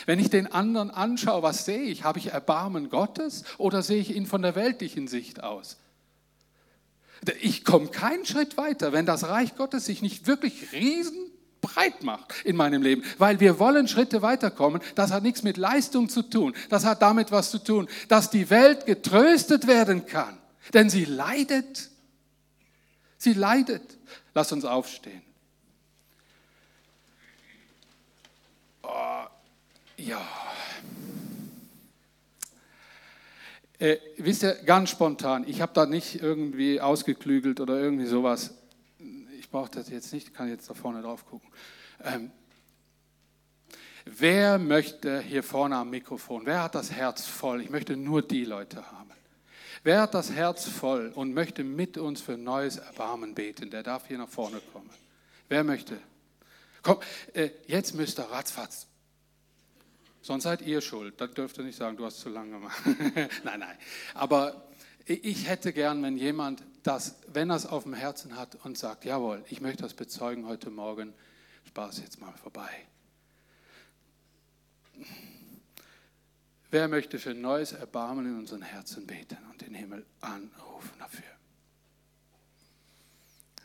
wenn 0.05 0.19
ich 0.19 0.29
den 0.29 0.51
anderen 0.51 0.91
anschaue, 0.91 1.41
was 1.41 1.65
sehe 1.65 1.83
ich? 1.83 2.03
Habe 2.03 2.19
ich 2.19 2.27
Erbarmen 2.27 2.89
Gottes 2.89 3.43
oder 3.57 3.81
sehe 3.81 3.99
ich 3.99 4.15
ihn 4.15 4.25
von 4.25 4.41
der 4.41 4.55
weltlichen 4.55 5.07
Sicht 5.07 5.43
aus? 5.43 5.77
Ich 7.41 7.65
komme 7.65 7.87
keinen 7.87 8.25
Schritt 8.25 8.57
weiter, 8.57 8.91
wenn 8.91 9.05
das 9.05 9.27
Reich 9.27 9.55
Gottes 9.55 9.85
sich 9.85 10.01
nicht 10.01 10.27
wirklich 10.27 10.71
riesen 10.71 11.26
breit 11.67 12.03
macht 12.03 12.33
in 12.45 12.55
meinem 12.55 12.81
Leben, 12.81 13.03
weil 13.17 13.39
wir 13.39 13.59
wollen 13.59 13.87
Schritte 13.87 14.21
weiterkommen. 14.21 14.81
Das 14.95 15.11
hat 15.11 15.23
nichts 15.23 15.43
mit 15.43 15.57
Leistung 15.57 16.09
zu 16.09 16.23
tun. 16.23 16.55
Das 16.69 16.85
hat 16.85 17.01
damit 17.01 17.31
was 17.31 17.51
zu 17.51 17.59
tun, 17.59 17.87
dass 18.07 18.29
die 18.29 18.49
Welt 18.49 18.85
getröstet 18.85 19.67
werden 19.67 20.05
kann. 20.05 20.37
Denn 20.73 20.89
sie 20.89 21.05
leidet. 21.05 21.89
Sie 23.17 23.33
leidet. 23.33 23.97
Lass 24.33 24.51
uns 24.51 24.65
aufstehen. 24.65 25.21
Oh, 28.83 29.25
ja. 29.97 30.21
Äh, 33.79 33.97
wisst 34.17 34.43
ihr, 34.43 34.55
ganz 34.65 34.89
spontan, 34.89 35.45
ich 35.47 35.61
habe 35.61 35.71
da 35.73 35.85
nicht 35.85 36.21
irgendwie 36.21 36.81
ausgeklügelt 36.81 37.59
oder 37.59 37.79
irgendwie 37.79 38.07
sowas 38.07 38.53
ich 39.47 39.51
brauche 39.51 39.71
das 39.71 39.87
jetzt 39.87 40.11
nicht, 40.11 40.33
kann 40.33 40.49
jetzt 40.49 40.69
da 40.69 40.73
vorne 40.73 41.01
drauf 41.01 41.25
gucken. 41.25 41.49
Ähm, 42.03 42.31
wer 44.03 44.59
möchte 44.59 45.21
hier 45.21 45.41
vorne 45.41 45.77
am 45.77 45.89
Mikrofon, 45.89 46.45
wer 46.45 46.63
hat 46.63 46.75
das 46.75 46.91
Herz 46.91 47.25
voll? 47.25 47.61
Ich 47.61 47.69
möchte 47.69 47.95
nur 47.95 48.21
die 48.21 48.43
Leute 48.43 48.91
haben. 48.91 49.09
Wer 49.83 50.01
hat 50.01 50.13
das 50.15 50.33
Herz 50.33 50.67
voll 50.67 51.13
und 51.15 51.33
möchte 51.33 51.63
mit 51.63 51.97
uns 51.97 52.19
für 52.19 52.35
neues 52.35 52.75
Erbarmen 52.75 53.35
beten? 53.35 53.69
Der 53.69 53.83
darf 53.83 54.09
hier 54.09 54.17
nach 54.17 54.27
vorne 54.27 54.59
kommen. 54.73 54.89
Wer 55.47 55.63
möchte? 55.63 55.97
Komm, 56.81 56.97
äh, 57.33 57.51
jetzt 57.67 57.95
müsst 57.95 58.19
ihr 58.19 58.23
ratzfatz. 58.23 58.87
Sonst 60.21 60.43
seid 60.43 60.61
ihr 60.61 60.81
schuld. 60.81 61.21
Dann 61.21 61.33
dürft 61.33 61.57
ihr 61.57 61.63
nicht 61.63 61.77
sagen, 61.77 61.95
du 61.95 62.03
hast 62.03 62.19
zu 62.19 62.27
lange 62.27 62.51
gemacht. 62.51 62.81
nein, 63.45 63.61
nein. 63.61 63.77
Aber 64.13 64.67
ich 65.05 65.47
hätte 65.47 65.71
gern, 65.71 66.03
wenn 66.03 66.17
jemand 66.17 66.63
das, 66.87 67.15
wenn 67.27 67.49
er 67.49 67.57
es 67.57 67.65
auf 67.65 67.83
dem 67.83 67.93
Herzen 67.93 68.37
hat 68.37 68.55
und 68.63 68.77
sagt, 68.77 69.03
jawohl, 69.03 69.43
ich 69.49 69.59
möchte 69.59 69.83
das 69.83 69.93
bezeugen 69.93 70.47
heute 70.47 70.69
Morgen, 70.69 71.13
Spaß 71.65 71.99
jetzt 71.99 72.21
mal 72.21 72.31
vorbei. 72.33 72.69
Wer 76.71 76.87
möchte 76.87 77.19
für 77.19 77.33
neues 77.33 77.73
Erbarmen 77.73 78.25
in 78.25 78.37
unseren 78.37 78.61
Herzen 78.61 79.05
beten 79.05 79.37
und 79.51 79.61
den 79.61 79.73
Himmel 79.73 80.05
anrufen 80.21 80.93
dafür? 80.97 81.25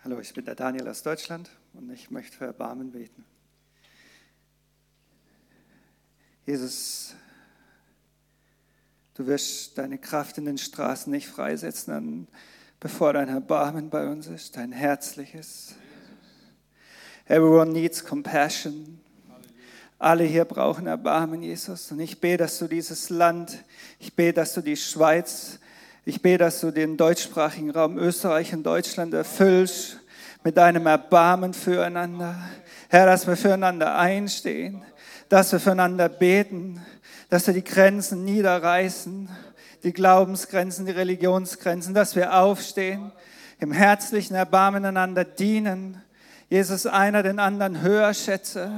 Hallo, 0.03 0.19
ich 0.19 0.35
bin 0.35 0.45
der 0.45 0.57
Daniel 0.57 0.89
aus 0.89 1.05
Deutschland 1.05 1.49
und 1.75 1.91
ich 1.91 2.11
möchte 2.11 2.37
für 2.37 2.47
Erbarmen 2.47 2.91
beten. 2.91 3.25
Jesus, 6.45 7.15
Du 9.15 9.27
wirst 9.27 9.77
deine 9.77 9.99
Kraft 9.99 10.39
in 10.39 10.47
den 10.47 10.57
Straßen 10.57 11.13
nicht 11.13 11.29
freisetzen, 11.29 12.27
bevor 12.83 13.13
dein 13.13 13.29
Erbarmen 13.29 13.91
bei 13.91 14.09
uns 14.09 14.27
ist, 14.27 14.57
dein 14.57 14.73
herzliches. 14.73 15.77
Everyone 17.29 17.71
needs 17.71 18.05
compassion. 18.05 18.99
Alle 20.01 20.25
hier 20.25 20.45
brauchen 20.45 20.89
Erbarmen, 20.89 21.45
Jesus. 21.45 21.93
Und 21.93 22.01
ich 22.01 22.21
bete, 22.21 22.39
dass 22.39 22.59
du 22.59 22.67
dieses 22.67 23.09
Land, 23.09 23.57
ich 24.01 24.13
bete, 24.15 24.33
dass 24.33 24.55
du 24.55 24.63
die 24.63 24.77
Schweiz, 24.77 25.61
ich 26.05 26.23
bete, 26.23 26.39
dass 26.39 26.61
du 26.61 26.73
den 26.73 26.97
deutschsprachigen 26.97 27.71
Raum 27.71 27.99
Österreich 27.99 28.53
und 28.53 28.65
Deutschland 28.65 29.15
erfüllst 29.15 30.01
mit 30.43 30.57
deinem 30.57 30.85
Erbarmen 30.89 31.55
füreinander. 31.55 32.35
Herr, 32.89 33.07
dass 33.07 33.29
wir 33.29 33.37
füreinander 33.37 33.97
einstehen, 33.97 34.83
dass 35.29 35.53
wir 35.53 35.61
füreinander 35.61 36.09
beten, 36.09 36.85
dass 37.29 37.47
wir 37.47 37.55
die 37.55 37.63
Grenzen 37.63 38.25
niederreißen, 38.25 39.29
die 39.85 39.93
Glaubensgrenzen, 39.93 40.87
die 40.87 40.93
Religionsgrenzen, 40.93 41.95
dass 41.95 42.17
wir 42.17 42.35
aufstehen, 42.35 43.13
im 43.59 43.73
herzlichen 43.73 44.35
Erbarmen 44.35 44.85
einander 44.85 45.25
dienen, 45.25 46.03
Jesus 46.49 46.87
einer 46.87 47.23
den 47.23 47.39
anderen 47.39 47.81
höher 47.81 48.13
schätze. 48.13 48.71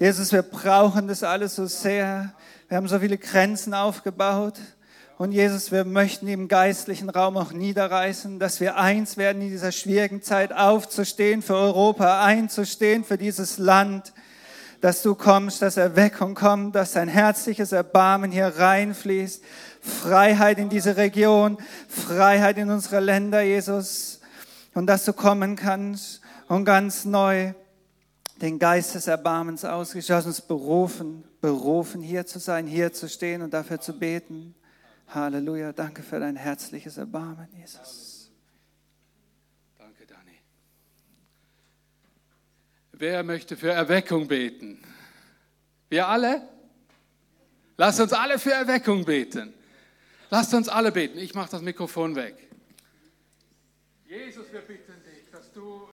Jesus, 0.00 0.32
wir 0.32 0.42
brauchen 0.42 1.08
das 1.08 1.22
alles 1.22 1.54
so 1.54 1.66
sehr. 1.66 2.34
Wir 2.68 2.76
haben 2.76 2.88
so 2.88 2.98
viele 2.98 3.18
Grenzen 3.18 3.74
aufgebaut 3.74 4.54
Und 5.18 5.32
Jesus, 5.32 5.72
wir 5.72 5.86
möchten 5.86 6.28
im 6.28 6.46
geistlichen 6.46 7.08
Raum 7.08 7.38
auch 7.38 7.50
niederreißen, 7.50 8.38
dass 8.38 8.60
wir 8.60 8.76
eins 8.76 9.16
werden 9.16 9.40
in 9.40 9.48
dieser 9.48 9.72
schwierigen 9.72 10.20
Zeit 10.20 10.52
aufzustehen 10.52 11.40
für 11.40 11.54
Europa, 11.54 12.22
einzustehen 12.22 13.02
für 13.02 13.16
dieses 13.16 13.56
Land, 13.56 14.12
dass 14.82 15.00
du 15.02 15.14
kommst, 15.14 15.62
dass 15.62 15.78
Erweckung 15.78 16.34
kommt, 16.34 16.74
dass 16.74 16.92
dein 16.92 17.08
herzliches 17.08 17.72
Erbarmen 17.72 18.30
hier 18.30 18.48
reinfließt, 18.58 19.42
Freiheit 19.86 20.58
in 20.58 20.68
diese 20.68 20.96
Region, 20.96 21.58
Freiheit 21.88 22.58
in 22.58 22.70
unsere 22.70 23.00
Länder, 23.00 23.42
Jesus, 23.42 24.20
und 24.74 24.86
dass 24.86 25.04
du 25.04 25.12
kommen 25.12 25.56
kannst 25.56 26.20
und 26.48 26.64
ganz 26.64 27.04
neu 27.04 27.54
den 28.42 28.58
Geist 28.58 28.94
des 28.94 29.06
Erbarmens 29.06 29.64
ausgeschlossen, 29.64 30.28
uns 30.28 30.40
berufen, 30.42 31.24
berufen, 31.40 32.02
hier 32.02 32.26
zu 32.26 32.38
sein, 32.38 32.66
hier 32.66 32.92
zu 32.92 33.08
stehen 33.08 33.42
und 33.42 33.54
dafür 33.54 33.80
zu 33.80 33.98
beten. 33.98 34.54
Halleluja, 35.08 35.72
danke 35.72 36.02
für 36.02 36.20
dein 36.20 36.36
herzliches 36.36 36.98
Erbarmen, 36.98 37.48
Jesus. 37.56 38.30
Danke, 39.78 40.04
Dani. 40.06 40.38
Wer 42.92 43.22
möchte 43.22 43.56
für 43.56 43.70
Erweckung 43.70 44.26
beten? 44.28 44.82
Wir 45.88 46.08
alle? 46.08 46.46
Lasst 47.78 48.00
uns 48.00 48.12
alle 48.12 48.38
für 48.38 48.52
Erweckung 48.52 49.04
beten. 49.04 49.54
Lasst 50.30 50.54
uns 50.54 50.68
alle 50.68 50.92
beten. 50.92 51.18
Ich 51.18 51.34
mache 51.34 51.50
das 51.50 51.62
Mikrofon 51.62 52.16
weg. 52.16 52.34
Jesus, 54.08 54.52
wir 54.52 54.60
bitten 54.60 54.94
dich, 55.04 55.30
dass 55.30 55.52
du 55.52 55.82